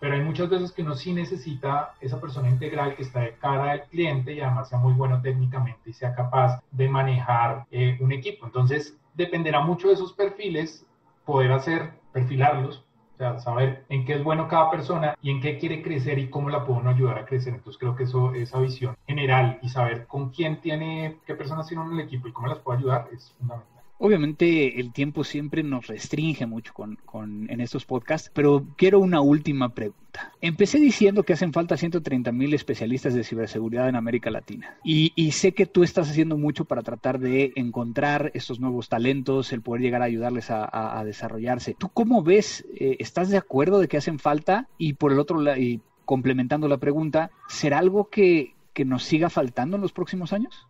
pero 0.00 0.14
hay 0.14 0.22
muchas 0.22 0.48
veces 0.48 0.72
que 0.72 0.82
uno 0.82 0.94
sí 0.94 1.12
necesita 1.12 1.94
esa 2.00 2.20
persona 2.20 2.48
integral 2.48 2.96
que 2.96 3.02
está 3.02 3.20
de 3.20 3.36
cara 3.36 3.72
al 3.72 3.84
cliente 3.84 4.32
y 4.32 4.40
además 4.40 4.70
sea 4.70 4.78
muy 4.78 4.94
bueno 4.94 5.20
técnicamente 5.20 5.90
y 5.90 5.92
sea 5.92 6.14
capaz 6.14 6.62
de 6.70 6.88
manejar 6.88 7.66
eh, 7.70 7.98
un 8.00 8.10
equipo. 8.10 8.46
Entonces, 8.46 8.96
dependerá 9.14 9.60
mucho 9.60 9.88
de 9.88 9.94
esos 9.94 10.14
perfiles, 10.14 10.86
poder 11.26 11.52
hacer, 11.52 11.92
perfilarlos, 12.12 12.78
o 13.14 13.18
sea, 13.18 13.38
saber 13.38 13.84
en 13.90 14.06
qué 14.06 14.14
es 14.14 14.24
bueno 14.24 14.48
cada 14.48 14.70
persona 14.70 15.14
y 15.20 15.30
en 15.30 15.42
qué 15.42 15.58
quiere 15.58 15.82
crecer 15.82 16.18
y 16.18 16.30
cómo 16.30 16.48
la 16.48 16.64
puedo 16.64 16.88
ayudar 16.88 17.18
a 17.18 17.26
crecer. 17.26 17.52
Entonces, 17.52 17.78
creo 17.78 17.94
que 17.94 18.04
eso, 18.04 18.32
esa 18.34 18.58
visión 18.58 18.96
general 19.06 19.58
y 19.60 19.68
saber 19.68 20.06
con 20.06 20.30
quién 20.30 20.62
tiene, 20.62 21.18
qué 21.26 21.34
personas 21.34 21.68
tienen 21.68 21.88
en 21.88 21.92
el 21.92 22.00
equipo 22.00 22.26
y 22.26 22.32
cómo 22.32 22.48
las 22.48 22.60
puedo 22.60 22.78
ayudar 22.78 23.08
es 23.12 23.32
fundamental. 23.32 23.79
Obviamente 24.02 24.80
el 24.80 24.94
tiempo 24.94 25.24
siempre 25.24 25.62
nos 25.62 25.86
restringe 25.86 26.46
mucho 26.46 26.72
con, 26.72 27.50
en 27.50 27.60
estos 27.60 27.84
podcasts, 27.84 28.30
pero 28.32 28.64
quiero 28.76 28.98
una 28.98 29.20
última 29.20 29.74
pregunta. 29.74 30.32
Empecé 30.40 30.78
diciendo 30.78 31.22
que 31.22 31.34
hacen 31.34 31.52
falta 31.52 31.76
130 31.76 32.32
mil 32.32 32.54
especialistas 32.54 33.12
de 33.12 33.24
ciberseguridad 33.24 33.90
en 33.90 33.96
América 33.96 34.30
Latina 34.30 34.78
y, 34.82 35.10
sé 35.32 35.52
que 35.52 35.66
tú 35.66 35.82
estás 35.82 36.08
haciendo 36.08 36.38
mucho 36.38 36.64
para 36.64 36.80
tratar 36.80 37.18
de 37.18 37.52
encontrar 37.56 38.30
estos 38.32 38.58
nuevos 38.58 38.88
talentos, 38.88 39.52
el 39.52 39.60
poder 39.60 39.82
llegar 39.82 40.00
a 40.00 40.06
ayudarles 40.06 40.50
a, 40.50 41.02
desarrollarse. 41.04 41.74
¿Tú 41.74 41.90
cómo 41.90 42.22
ves? 42.22 42.64
Eh, 42.74 42.96
¿Estás 43.00 43.28
de 43.28 43.36
acuerdo 43.36 43.80
de 43.80 43.88
que 43.88 43.98
hacen 43.98 44.18
falta? 44.18 44.66
Y 44.78 44.94
por 44.94 45.12
el 45.12 45.18
otro 45.18 45.42
lado, 45.42 45.58
y 45.58 45.82
complementando 46.06 46.68
la 46.68 46.78
pregunta, 46.78 47.32
¿será 47.48 47.78
algo 47.78 48.08
que, 48.08 48.54
que 48.72 48.86
nos 48.86 49.02
siga 49.02 49.28
faltando 49.28 49.76
en 49.76 49.82
los 49.82 49.92
próximos 49.92 50.32
años? 50.32 50.66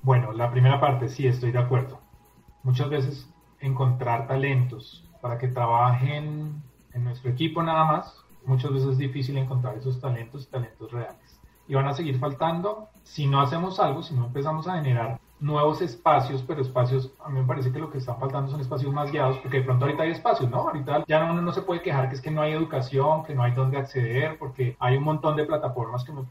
Bueno, 0.00 0.32
la 0.32 0.50
primera 0.50 0.80
parte 0.80 1.10
sí 1.10 1.26
estoy 1.26 1.52
de 1.52 1.58
acuerdo 1.58 2.00
muchas 2.62 2.88
veces 2.90 3.28
encontrar 3.60 4.26
talentos 4.26 5.08
para 5.20 5.38
que 5.38 5.48
trabajen 5.48 6.62
en 6.92 7.04
nuestro 7.04 7.30
equipo 7.30 7.62
nada 7.62 7.84
más, 7.84 8.24
muchas 8.44 8.72
veces 8.72 8.90
es 8.90 8.98
difícil 8.98 9.38
encontrar 9.38 9.76
esos 9.76 10.00
talentos 10.00 10.48
talentos 10.50 10.90
reales. 10.90 11.40
Y 11.68 11.74
van 11.74 11.86
a 11.86 11.94
seguir 11.94 12.18
faltando 12.18 12.88
si 13.02 13.26
no 13.26 13.40
hacemos 13.40 13.78
algo, 13.78 14.02
si 14.02 14.14
no 14.14 14.26
empezamos 14.26 14.66
a 14.66 14.76
generar 14.76 15.20
nuevos 15.38 15.82
espacios, 15.82 16.42
pero 16.46 16.62
espacios, 16.62 17.12
a 17.24 17.28
mí 17.28 17.40
me 17.40 17.46
parece 17.46 17.72
que 17.72 17.78
lo 17.78 17.90
que 17.90 17.98
están 17.98 18.18
faltando 18.18 18.50
son 18.50 18.60
espacios 18.60 18.92
más 18.92 19.10
guiados, 19.10 19.38
porque 19.38 19.58
de 19.58 19.64
pronto 19.64 19.84
ahorita 19.84 20.04
hay 20.04 20.12
espacios, 20.12 20.48
¿no? 20.48 20.68
Ahorita 20.68 21.04
ya 21.08 21.24
uno 21.24 21.42
no 21.42 21.52
se 21.52 21.62
puede 21.62 21.82
quejar 21.82 22.08
que 22.08 22.14
es 22.14 22.20
que 22.20 22.30
no 22.30 22.42
hay 22.42 22.52
educación, 22.52 23.24
que 23.24 23.34
no 23.34 23.42
hay 23.42 23.52
dónde 23.52 23.76
acceder, 23.76 24.38
porque 24.38 24.76
hay 24.78 24.96
un 24.96 25.04
montón 25.04 25.36
de 25.36 25.44
plataformas 25.44 26.04
que 26.04 26.12
nos 26.12 26.26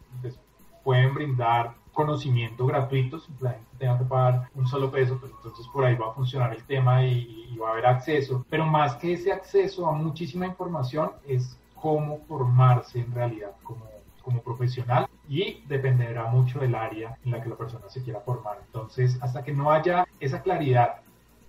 pueden 0.83 1.13
brindar 1.13 1.75
conocimiento 1.93 2.65
gratuito, 2.65 3.19
simplemente 3.19 3.67
tenga 3.77 3.97
que 3.97 4.05
pagar 4.05 4.49
un 4.55 4.67
solo 4.67 4.91
peso, 4.91 5.17
pues 5.19 5.31
entonces 5.35 5.67
por 5.67 5.85
ahí 5.85 5.95
va 5.95 6.09
a 6.09 6.13
funcionar 6.13 6.53
el 6.53 6.63
tema 6.65 7.05
y, 7.05 7.39
va 7.61 7.69
a 7.69 7.71
haber 7.73 7.85
acceso. 7.85 8.43
Pero 8.49 8.65
más 8.65 8.95
que 8.95 9.13
ese 9.13 9.31
acceso 9.31 9.87
a 9.87 9.91
muchísima 9.91 10.47
información 10.47 11.11
es 11.27 11.59
cómo 11.75 12.19
formarse 12.27 12.99
en 12.99 13.13
realidad 13.13 13.51
como, 13.61 13.85
como 14.23 14.41
profesional 14.41 15.07
y 15.29 15.63
dependerá 15.67 16.25
mucho 16.25 16.59
del 16.59 16.73
área 16.73 17.17
en 17.23 17.31
la 17.31 17.41
que 17.41 17.49
la 17.49 17.55
persona 17.55 17.87
se 17.87 18.01
quiera 18.01 18.19
formar. 18.21 18.59
Entonces, 18.65 19.17
hasta 19.21 19.43
que 19.43 19.53
no 19.53 19.71
haya 19.71 20.07
esa 20.19 20.41
claridad 20.41 21.01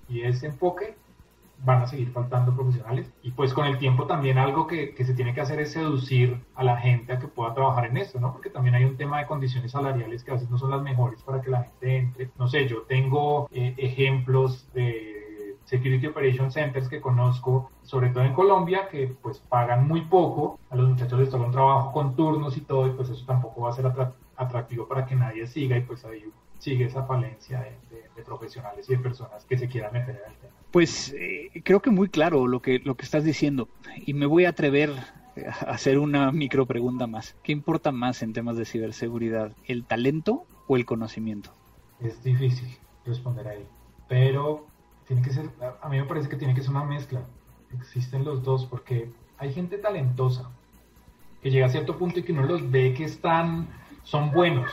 y 0.09 0.23
ese 0.23 0.47
enfoque, 0.47 0.97
van 1.65 1.83
a 1.83 1.87
seguir 1.87 2.11
faltando 2.11 2.55
profesionales. 2.55 3.11
Y 3.23 3.31
pues 3.33 3.55
con 3.55 3.67
el 3.67 3.79
tiempo 3.79 4.07
también 4.07 4.39
algo 4.39 4.67
que, 4.67 4.95
que, 4.95 5.05
se 5.05 5.15
tiene 5.15 5.35
que 5.35 5.41
hacer 5.41 5.61
es 5.61 5.73
seducir 5.73 6.43
a 6.55 6.65
la 6.65 6.77
gente 6.77 7.13
a 7.13 7.19
que 7.19 7.29
pueda 7.29 7.55
trabajar 7.55 7.87
en 7.87 7.97
esto, 7.97 8.21
¿no? 8.21 8.33
Porque 8.33 8.51
también 8.51 8.75
hay 8.75 8.85
un 8.85 8.97
tema 8.97 9.19
de 9.19 9.27
condiciones 9.27 9.73
salariales 9.73 10.25
que 10.25 10.33
a 10.33 10.35
veces 10.35 10.51
no 10.51 10.59
son 10.59 10.71
las 10.71 10.83
mejores 10.83 11.23
para 11.23 11.41
que 11.41 11.51
la 11.51 11.65
gente 11.65 11.97
entre. 11.97 12.31
No 12.39 12.49
sé, 12.49 12.67
yo 12.69 12.83
tengo 12.83 13.49
eh, 13.53 13.75
ejemplos 13.77 14.69
de 14.73 15.57
Security 15.65 16.07
Operation 16.09 16.51
Centers 16.51 16.89
que 16.89 17.01
conozco, 17.01 17.71
sobre 17.83 18.11
todo 18.11 18.25
en 18.25 18.35
Colombia, 18.35 18.89
que 18.91 19.17
pues 19.23 19.39
pagan 19.39 19.87
muy 19.87 20.03
poco. 20.03 20.59
A 20.71 20.77
los 20.77 20.89
muchachos 20.89 21.19
les 21.19 21.31
toca 21.31 21.45
un 21.45 21.53
trabajo 21.53 21.93
con 21.93 22.17
turnos 22.17 22.57
y 22.57 22.63
todo, 22.63 22.87
y 22.89 22.91
pues 22.91 23.09
eso 23.09 23.25
tampoco 23.25 23.63
va 23.63 23.71
a 23.71 23.73
ser 23.73 23.87
atractivo 24.37 24.89
para 24.89 25.07
que 25.07 25.15
nadie 25.15 25.47
siga, 25.47 25.77
y 25.77 25.83
pues 25.83 26.05
ahí 26.05 26.25
sigue 26.63 26.85
esa 26.85 27.03
falencia 27.05 27.61
de, 27.91 28.05
de 28.15 28.23
profesionales 28.23 28.89
y 28.89 28.93
de 28.93 28.99
personas 28.99 29.45
que 29.45 29.59
se 29.59 29.67
quieran 29.67 29.93
meter 29.93 30.15
en 30.25 30.33
el 30.33 30.39
tema. 30.39 30.53
Pues 30.71 31.13
eh, 31.19 31.51
creo 31.65 31.83
que 31.83 31.91
muy 31.91 32.09
claro 32.09 32.47
lo 32.47 32.63
que, 32.63 32.79
lo 32.79 32.95
que 32.95 33.05
estás 33.05 33.25
diciendo. 33.25 33.69
Y 34.07 34.15
me 34.15 34.27
voy 34.27 34.45
a 34.45 34.51
atrever 34.51 34.91
a 35.45 35.73
hacer 35.73 35.99
una 35.99 36.31
micro 36.31 36.65
pregunta 36.67 37.09
más. 37.09 37.35
¿Qué 37.43 37.51
importa 37.51 37.91
más 37.91 38.23
en 38.23 38.33
temas 38.33 38.57
de 38.57 38.65
ciberseguridad? 38.65 39.51
¿El 39.67 39.85
talento 39.85 40.47
o 40.69 40.77
el 40.77 40.87
conocimiento? 40.87 41.51
Es 42.01 42.23
difícil 42.23 42.79
responder 43.05 43.49
ahí. 43.49 43.67
Pero 44.09 44.67
tiene 45.09 45.23
que 45.23 45.31
ser, 45.31 45.51
a 45.83 45.89
mí 45.89 45.99
me 45.99 46.05
parece 46.05 46.29
que 46.29 46.37
tiene 46.37 46.55
que 46.55 46.61
ser 46.61 46.71
una 46.71 46.85
mezcla. 46.85 47.23
existen 47.77 48.25
los 48.25 48.45
dos, 48.45 48.67
porque 48.67 49.11
hay 49.37 49.53
gente 49.53 49.79
talentosa 49.79 50.49
que 51.43 51.51
llega 51.51 51.67
a 51.67 51.71
cierto 51.71 51.99
punto 51.99 52.21
y 52.21 52.23
que 52.23 52.31
uno 52.31 52.45
los 52.45 52.71
ve 52.71 52.95
que 52.95 53.05
están, 53.05 53.67
son 54.05 54.31
buenos. 54.31 54.71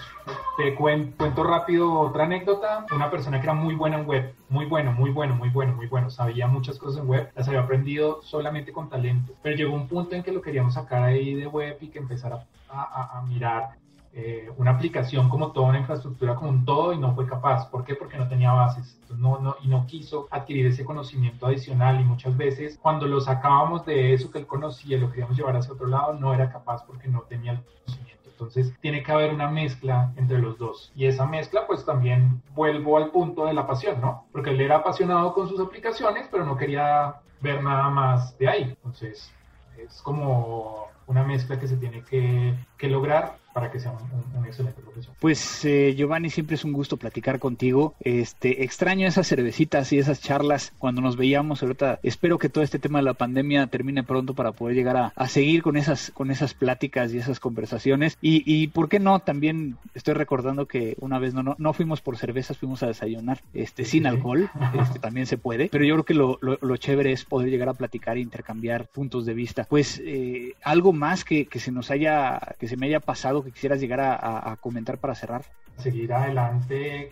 Te 0.57 0.75
cuento 0.75 1.43
rápido 1.43 1.99
otra 1.99 2.25
anécdota. 2.25 2.85
Una 2.93 3.09
persona 3.09 3.39
que 3.39 3.45
era 3.45 3.53
muy 3.53 3.75
buena 3.75 3.99
en 3.99 4.05
web, 4.05 4.33
muy 4.49 4.65
bueno, 4.65 4.91
muy 4.91 5.11
bueno, 5.11 5.35
muy 5.35 5.49
bueno, 5.49 5.73
muy 5.73 5.87
bueno. 5.87 6.09
Sabía 6.09 6.47
muchas 6.47 6.77
cosas 6.77 7.01
en 7.01 7.07
web, 7.07 7.31
las 7.35 7.47
había 7.47 7.61
aprendido 7.61 8.21
solamente 8.23 8.71
con 8.71 8.89
talento. 8.89 9.33
Pero 9.41 9.55
llegó 9.55 9.73
un 9.73 9.87
punto 9.87 10.15
en 10.15 10.23
que 10.23 10.31
lo 10.31 10.41
queríamos 10.41 10.73
sacar 10.73 11.03
ahí 11.03 11.35
de 11.35 11.47
web 11.47 11.77
y 11.81 11.87
que 11.87 11.99
empezara 11.99 12.45
a, 12.69 13.23
mirar 13.27 13.77
eh, 14.13 14.51
una 14.57 14.71
aplicación 14.71 15.29
como 15.29 15.51
toda 15.51 15.69
una 15.69 15.79
infraestructura 15.79 16.35
como 16.35 16.49
un 16.49 16.65
todo 16.65 16.93
y 16.93 16.97
no 16.97 17.15
fue 17.15 17.25
capaz. 17.25 17.67
¿Por 17.67 17.83
qué? 17.85 17.95
Porque 17.95 18.17
no 18.17 18.27
tenía 18.27 18.51
bases 18.51 18.99
no, 19.17 19.39
no, 19.39 19.55
y 19.61 19.67
no 19.67 19.85
quiso 19.87 20.27
adquirir 20.31 20.67
ese 20.67 20.83
conocimiento 20.83 21.47
adicional 21.47 21.99
y 21.99 22.03
muchas 22.03 22.35
veces 22.35 22.77
cuando 22.81 23.07
lo 23.07 23.21
sacábamos 23.21 23.85
de 23.85 24.13
eso 24.13 24.31
que 24.31 24.39
él 24.39 24.47
conocía 24.47 24.97
lo 24.97 25.09
queríamos 25.09 25.37
llevar 25.37 25.55
hacia 25.55 25.73
otro 25.73 25.87
lado, 25.87 26.13
no 26.13 26.33
era 26.33 26.51
capaz 26.51 26.83
porque 26.85 27.07
no 27.07 27.21
tenía 27.21 27.53
el 27.53 27.59
conocimiento. 27.63 28.18
Entonces 28.39 28.73
tiene 28.79 29.03
que 29.03 29.11
haber 29.11 29.33
una 29.33 29.49
mezcla 29.49 30.13
entre 30.15 30.39
los 30.39 30.57
dos. 30.57 30.93
Y 30.95 31.07
esa 31.07 31.25
mezcla 31.25 31.67
pues 31.67 31.85
también 31.85 32.41
vuelvo 32.55 32.97
al 32.97 33.11
punto 33.11 33.45
de 33.45 33.53
la 33.53 33.67
pasión, 33.67 33.99
¿no? 33.99 34.27
Porque 34.31 34.51
él 34.51 34.61
era 34.61 34.77
apasionado 34.77 35.33
con 35.33 35.49
sus 35.49 35.59
aplicaciones, 35.59 36.29
pero 36.31 36.45
no 36.45 36.55
quería 36.55 37.15
ver 37.41 37.61
nada 37.61 37.89
más 37.89 38.37
de 38.37 38.47
ahí. 38.47 38.63
Entonces 38.63 39.33
es 39.77 40.01
como 40.03 40.87
una 41.05 41.23
mezcla 41.23 41.59
que 41.59 41.67
se 41.67 41.75
tiene 41.75 42.01
que, 42.03 42.55
que 42.77 42.87
lograr 42.87 43.37
para 43.59 43.71
que 43.71 43.79
sea 43.81 43.91
un, 43.91 44.45
excelente 44.45 44.81
profesor. 44.81 45.13
Pues 45.19 45.65
eh, 45.65 45.93
Giovanni, 45.97 46.29
siempre 46.29 46.55
es 46.55 46.63
un 46.63 46.71
gusto 46.71 46.95
platicar 46.95 47.39
contigo. 47.39 47.93
Este, 47.99 48.63
extraño 48.63 49.05
esas 49.05 49.27
cervecitas 49.27 49.91
y 49.91 49.99
esas 49.99 50.21
charlas 50.21 50.71
cuando 50.77 51.01
nos 51.01 51.17
veíamos. 51.17 51.61
Ahorita 51.61 51.99
espero 52.01 52.37
que 52.37 52.47
todo 52.47 52.63
este 52.63 52.79
tema 52.79 52.99
de 52.99 53.03
la 53.03 53.15
pandemia 53.15 53.67
termine 53.67 54.03
pronto 54.03 54.33
para 54.33 54.53
poder 54.53 54.77
llegar 54.77 55.11
a, 55.13 55.27
seguir 55.27 55.61
con 55.61 55.75
esas, 55.75 56.11
con 56.11 56.31
esas 56.31 56.53
pláticas 56.53 57.13
y 57.13 57.17
esas 57.17 57.41
conversaciones. 57.41 58.17
Y, 58.21 58.43
y 58.45 58.67
por 58.67 58.87
qué 58.87 58.99
no, 58.99 59.19
también 59.19 59.75
estoy 59.93 60.13
recordando 60.13 60.65
que 60.65 60.95
una 61.01 61.19
vez 61.19 61.33
no, 61.33 61.55
no, 61.57 61.73
fuimos 61.73 61.99
por 61.99 62.15
cervezas, 62.15 62.57
fuimos 62.57 62.81
a 62.81 62.87
desayunar 62.87 63.41
este, 63.53 63.83
sin 63.83 64.07
alcohol. 64.07 64.49
Este, 64.79 64.99
también 64.99 65.25
se 65.25 65.37
puede. 65.37 65.67
Pero 65.69 65.83
yo 65.83 65.95
creo 65.95 66.05
que 66.05 66.13
lo, 66.13 66.37
lo, 66.41 66.77
chévere 66.77 67.11
es 67.11 67.25
poder 67.25 67.49
llegar 67.49 67.67
a 67.69 67.73
platicar 67.73 68.17
e 68.17 68.21
intercambiar 68.21 68.87
puntos 68.87 69.25
de 69.25 69.33
vista. 69.33 69.65
Pues 69.67 70.01
eh, 70.05 70.53
algo 70.63 70.93
más 70.93 71.25
que, 71.25 71.47
que 71.47 71.59
se 71.59 71.71
nos 71.71 71.91
haya, 71.91 72.39
que 72.59 72.67
se 72.67 72.77
me 72.77 72.85
haya 72.85 72.99
pasado 72.99 73.43
que 73.43 73.48
quisieras 73.51 73.79
llegar 73.79 73.99
a, 74.01 74.55
comentar 74.59 74.97
para 74.97 75.15
cerrar? 75.15 75.43
Seguir 75.77 76.13
adelante. 76.13 77.11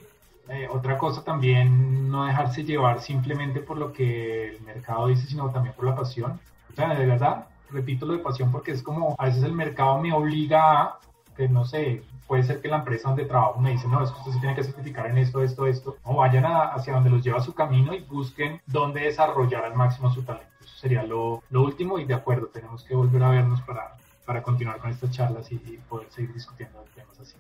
Eh, 0.50 0.68
otra 0.72 0.98
cosa 0.98 1.24
también, 1.24 2.10
no 2.10 2.26
dejarse 2.26 2.64
llevar 2.64 3.02
simplemente 3.02 3.60
por 3.60 3.78
lo 3.78 3.92
que 3.92 4.50
el 4.50 4.62
mercado 4.62 5.08
dice, 5.08 5.28
sino 5.28 5.50
también 5.52 5.76
por 5.76 5.86
la 5.86 5.96
pasión. 5.96 6.40
O 6.72 6.76
sea, 6.76 6.96
de 6.96 7.06
verdad, 7.06 7.48
repito 7.70 8.06
lo 8.06 8.14
de 8.14 8.20
pasión 8.20 8.52
porque 8.52 8.72
es 8.72 8.82
como 8.82 9.16
a 9.18 9.26
veces 9.26 9.44
el 9.44 9.54
mercado 9.54 10.00
me 10.00 10.14
obliga 10.14 10.82
a, 10.82 11.00
que 11.36 11.50
no 11.50 11.66
sé, 11.66 12.04
puede 12.28 12.44
ser 12.44 12.62
que 12.62 12.68
la 12.68 12.78
empresa 12.78 13.10
donde 13.10 13.26
trabajo 13.26 13.60
me 13.60 13.72
dice, 13.72 13.88
no, 13.88 14.04
es 14.04 14.12
que 14.12 14.20
usted 14.20 14.32
se 14.34 14.40
tiene 14.40 14.56
que 14.56 14.64
certificar 14.64 15.08
en 15.08 15.18
esto, 15.18 15.42
esto, 15.42 15.68
esto. 15.68 15.98
No, 16.06 16.16
vayan 16.16 16.46
hacia 16.46 16.94
donde 16.94 17.10
los 17.10 17.24
lleva 17.24 17.42
su 17.42 17.54
camino 17.54 17.94
y 17.94 18.02
busquen 18.02 18.62
dónde 18.66 19.02
desarrollar 19.02 19.66
al 19.66 19.76
máximo 19.76 20.12
su 20.12 20.24
talento. 20.24 20.48
Eso 20.62 20.78
sería 20.78 21.04
lo, 21.04 21.44
lo 21.50 21.64
último 21.64 22.00
y 22.00 22.06
de 22.06 22.14
acuerdo, 22.14 22.48
tenemos 22.48 22.84
que 22.84 22.96
volver 22.96 23.24
a 23.24 23.30
vernos 23.30 23.62
para, 23.62 23.98
para 24.28 24.44
continuar 24.44 24.78
con 24.80 24.92
estas 24.92 25.10
charlas 25.12 25.50
y, 25.54 25.56
poder 25.90 26.12
seguir 26.12 26.34
discutiendo 26.34 26.84
temas 26.94 27.18
así. 27.18 27.36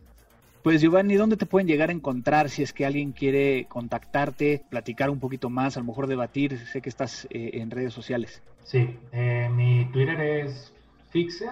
Pues 0.64 0.82
Giovanni, 0.82 1.16
¿dónde 1.16 1.36
te 1.36 1.46
pueden 1.46 1.68
llegar 1.68 1.90
a 1.90 1.92
encontrar 1.92 2.50
si 2.50 2.64
es 2.64 2.72
que 2.72 2.86
alguien 2.86 3.12
quiere 3.12 3.66
contactarte, 3.66 4.64
platicar 4.70 5.10
un 5.10 5.20
poquito 5.20 5.50
más, 5.50 5.76
a 5.76 5.82
lo 5.82 5.86
mejor 5.86 6.08
debatir? 6.08 6.58
Sé 6.68 6.82
que 6.82 6.90
estás 6.90 7.28
eh, 7.30 7.52
en 7.56 7.72
redes 7.72 7.94
sociales. 7.94 8.42
Sí, 8.64 8.98
eh, 9.12 9.50
mi 9.54 9.86
Twitter 9.92 10.20
es 10.22 10.74
Fixer 11.10 11.52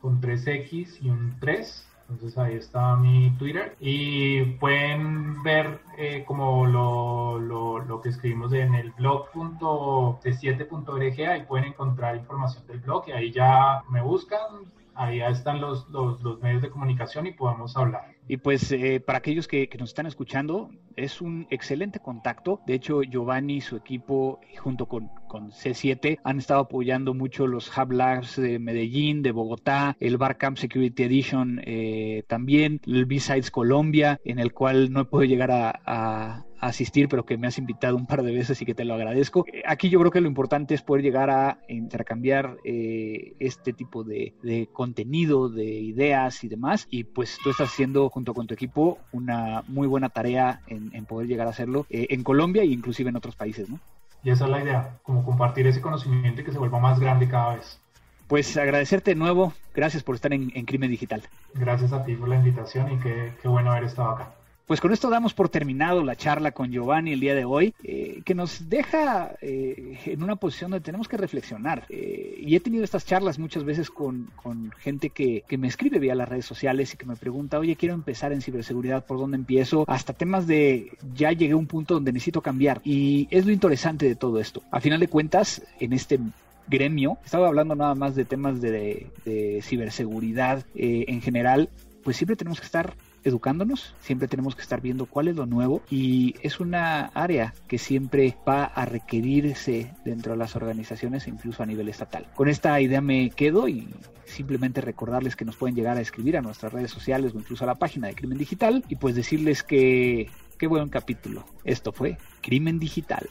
con 0.00 0.20
3X 0.20 1.02
y 1.02 1.10
un 1.10 1.36
3. 1.40 1.86
Entonces 2.10 2.36
ahí 2.38 2.56
está 2.56 2.96
mi 2.96 3.30
Twitter. 3.38 3.76
Y 3.80 4.42
pueden 4.56 5.42
ver 5.42 5.80
eh, 5.96 6.24
como 6.26 6.66
lo, 6.66 7.38
lo, 7.38 7.78
lo, 7.80 8.00
que 8.00 8.08
escribimos 8.08 8.52
en 8.52 8.74
el 8.74 8.90
blog.t7.org, 8.92 11.28
ahí 11.28 11.42
pueden 11.44 11.66
encontrar 11.66 12.16
información 12.16 12.66
del 12.66 12.80
blog 12.80 13.04
y 13.08 13.12
ahí 13.12 13.30
ya 13.30 13.84
me 13.88 14.02
buscan, 14.02 14.72
ahí 14.94 15.20
están 15.20 15.60
los, 15.60 15.88
los, 15.90 16.22
los 16.22 16.40
medios 16.40 16.62
de 16.62 16.70
comunicación 16.70 17.26
y 17.26 17.32
podemos 17.32 17.76
hablar. 17.76 18.14
Y 18.30 18.36
pues 18.36 18.70
eh, 18.70 19.02
para 19.04 19.18
aquellos 19.18 19.48
que, 19.48 19.68
nos 19.76 19.90
están 19.90 20.06
escuchando, 20.06 20.70
es 20.94 21.20
un 21.20 21.48
excelente 21.50 21.98
contacto. 21.98 22.60
De 22.64 22.74
hecho, 22.74 23.02
Giovanni 23.02 23.56
y 23.56 23.60
su 23.60 23.74
equipo, 23.74 24.38
junto 24.56 24.86
con, 24.86 25.10
con 25.26 25.50
C7, 25.50 26.20
han 26.22 26.38
estado 26.38 26.60
apoyando 26.60 27.12
mucho 27.12 27.48
los 27.48 27.76
Hub 27.76 27.90
Labs 27.90 28.36
de 28.36 28.60
Medellín, 28.60 29.22
de 29.22 29.32
Bogotá, 29.32 29.96
el 29.98 30.16
Barcamp 30.16 30.58
Security 30.58 31.02
Edition 31.02 31.60
eh, 31.64 32.22
también, 32.28 32.80
el 32.86 33.04
B-Sides 33.04 33.50
Colombia, 33.50 34.20
en 34.24 34.38
el 34.38 34.52
cual 34.52 34.92
no 34.92 35.08
podido 35.08 35.28
llegar 35.28 35.50
a 35.50 36.44
asistir, 36.60 37.08
pero 37.08 37.24
que 37.24 37.38
me 37.38 37.46
has 37.46 37.58
invitado 37.58 37.96
un 37.96 38.06
par 38.06 38.22
de 38.22 38.32
veces 38.32 38.60
y 38.60 38.66
que 38.66 38.74
te 38.74 38.84
lo 38.84 38.94
agradezco. 38.94 39.44
Eh, 39.52 39.62
aquí 39.66 39.88
yo 39.88 39.98
creo 39.98 40.10
que 40.10 40.20
lo 40.20 40.28
importante 40.28 40.74
es 40.74 40.82
poder 40.82 41.02
llegar 41.02 41.30
a 41.30 41.58
intercambiar 41.68 42.58
eh, 42.64 43.34
este 43.38 43.72
tipo 43.72 44.04
de, 44.04 44.68
contenido, 44.72 45.48
de 45.48 45.64
ideas 45.64 46.44
y 46.44 46.48
demás. 46.48 46.86
Y 46.90 47.04
pues 47.04 47.38
tú 47.42 47.50
estás 47.50 47.68
haciendo 47.68 48.10
junto 48.20 48.34
con 48.34 48.46
tu 48.46 48.52
equipo 48.52 48.98
una 49.12 49.64
muy 49.66 49.86
buena 49.86 50.10
tarea 50.10 50.60
en, 50.66 51.06
poder 51.06 51.26
llegar 51.26 51.46
a 51.46 51.50
hacerlo 51.50 51.86
eh, 51.88 52.08
en 52.10 52.22
Colombia 52.22 52.62
e 52.62 52.66
inclusive 52.66 53.08
en 53.08 53.16
otros 53.16 53.34
países, 53.34 53.70
¿no? 53.70 53.80
Y 54.22 54.28
esa 54.28 54.44
es 54.44 54.50
la 54.50 54.62
idea, 54.62 54.98
como 55.02 55.24
compartir 55.24 55.66
ese 55.66 55.80
conocimiento 55.80 56.42
y 56.42 56.44
que 56.44 56.52
se 56.52 56.58
vuelva 56.58 56.78
más 56.78 57.00
grande 57.00 57.26
cada 57.26 57.54
vez. 57.54 57.80
Pues 58.26 58.54
agradecerte 58.58 59.12
de 59.12 59.14
nuevo, 59.14 59.54
gracias 59.74 60.02
por 60.02 60.16
estar 60.16 60.34
en, 60.34 60.50
Crimen 60.66 60.90
Digital. 60.90 61.22
Gracias 61.54 61.94
a 61.94 62.04
ti 62.04 62.14
por 62.14 62.28
la 62.28 62.36
invitación 62.36 62.92
y 62.92 62.98
qué 62.98 63.48
bueno 63.48 63.72
haber 63.72 63.84
estado 63.84 64.10
acá. 64.10 64.34
Pues 64.70 64.80
con 64.80 64.92
esto 64.92 65.10
damos 65.10 65.34
por 65.34 65.48
terminado 65.48 66.04
la 66.04 66.14
charla 66.14 66.52
con 66.52 66.70
Giovanni 66.70 67.14
el 67.14 67.18
día 67.18 67.34
de 67.34 67.44
hoy, 67.44 67.74
eh, 67.82 68.22
que 68.24 68.36
nos 68.36 68.68
deja 68.68 69.32
eh, 69.40 69.98
en 70.06 70.22
una 70.22 70.36
posición 70.36 70.70
donde 70.70 70.84
tenemos 70.84 71.08
que 71.08 71.16
reflexionar. 71.16 71.86
Eh, 71.88 72.36
y 72.38 72.54
he 72.54 72.60
tenido 72.60 72.84
estas 72.84 73.04
charlas 73.04 73.40
muchas 73.40 73.64
veces 73.64 73.90
con, 73.90 74.30
gente 74.78 75.10
que, 75.10 75.42
me 75.58 75.66
escribe 75.66 75.98
vía 75.98 76.14
las 76.14 76.28
redes 76.28 76.46
sociales 76.46 76.94
y 76.94 76.96
que 76.96 77.04
me 77.04 77.16
pregunta, 77.16 77.58
oye, 77.58 77.74
quiero 77.74 77.96
empezar 77.96 78.32
en 78.32 78.42
ciberseguridad, 78.42 79.04
¿por 79.04 79.18
dónde 79.18 79.38
empiezo? 79.38 79.84
Hasta 79.88 80.12
temas 80.12 80.46
de, 80.46 80.96
ya 81.16 81.32
llegué 81.32 81.54
a 81.54 81.56
un 81.56 81.66
punto 81.66 81.94
donde 81.94 82.12
necesito 82.12 82.40
cambiar. 82.40 82.80
Y 82.84 83.26
es 83.32 83.46
lo 83.46 83.50
interesante 83.50 84.06
de 84.06 84.14
todo 84.14 84.38
esto. 84.38 84.62
A 84.70 84.80
final 84.80 85.00
de 85.00 85.08
cuentas, 85.08 85.62
en 85.80 85.92
este 85.92 86.20
gremio, 86.68 87.18
estaba 87.24 87.48
hablando 87.48 87.74
nada 87.74 87.96
más 87.96 88.14
de 88.14 88.24
temas 88.24 88.60
de, 88.60 89.08
de 89.24 89.62
ciberseguridad 89.62 90.64
en 90.76 91.20
general, 91.22 91.70
pues 92.04 92.16
siempre 92.16 92.36
tenemos 92.36 92.60
que 92.60 92.66
estar 92.66 92.94
educándonos, 93.24 93.94
siempre 94.00 94.28
tenemos 94.28 94.54
que 94.54 94.62
estar 94.62 94.80
viendo 94.80 95.06
cuál 95.06 95.28
es 95.28 95.36
lo 95.36 95.46
nuevo 95.46 95.82
y 95.90 96.34
es 96.42 96.60
una 96.60 97.06
área 97.06 97.54
que 97.68 97.78
siempre 97.78 98.36
va 98.48 98.64
a 98.64 98.84
requerirse 98.84 99.92
dentro 100.04 100.32
de 100.32 100.38
las 100.38 100.56
organizaciones, 100.56 101.28
incluso 101.28 101.62
a 101.62 101.66
nivel 101.66 101.88
estatal. 101.88 102.26
Con 102.34 102.48
esta 102.48 102.80
idea 102.80 103.00
me 103.00 103.30
quedo 103.30 103.68
y 103.68 103.88
simplemente 104.24 104.80
recordarles 104.80 105.36
que 105.36 105.44
nos 105.44 105.56
pueden 105.56 105.74
llegar 105.74 105.96
a 105.96 106.00
escribir 106.00 106.36
a 106.36 106.42
nuestras 106.42 106.72
redes 106.72 106.90
sociales 106.90 107.34
o 107.34 107.38
incluso 107.38 107.64
a 107.64 107.66
la 107.66 107.74
página 107.74 108.08
de 108.08 108.14
Crimen 108.14 108.38
Digital 108.38 108.84
y 108.88 108.96
pues 108.96 109.14
decirles 109.14 109.62
que 109.62 110.30
qué 110.58 110.66
buen 110.66 110.88
capítulo. 110.88 111.44
Esto 111.64 111.92
fue 111.92 112.18
Crimen 112.40 112.78
Digital. 112.78 113.28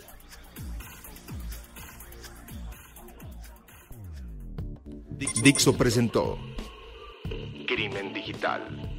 Dixo 5.44 5.76
presentó 5.76 6.38
Crimen 7.68 8.14
Digital 8.14 8.99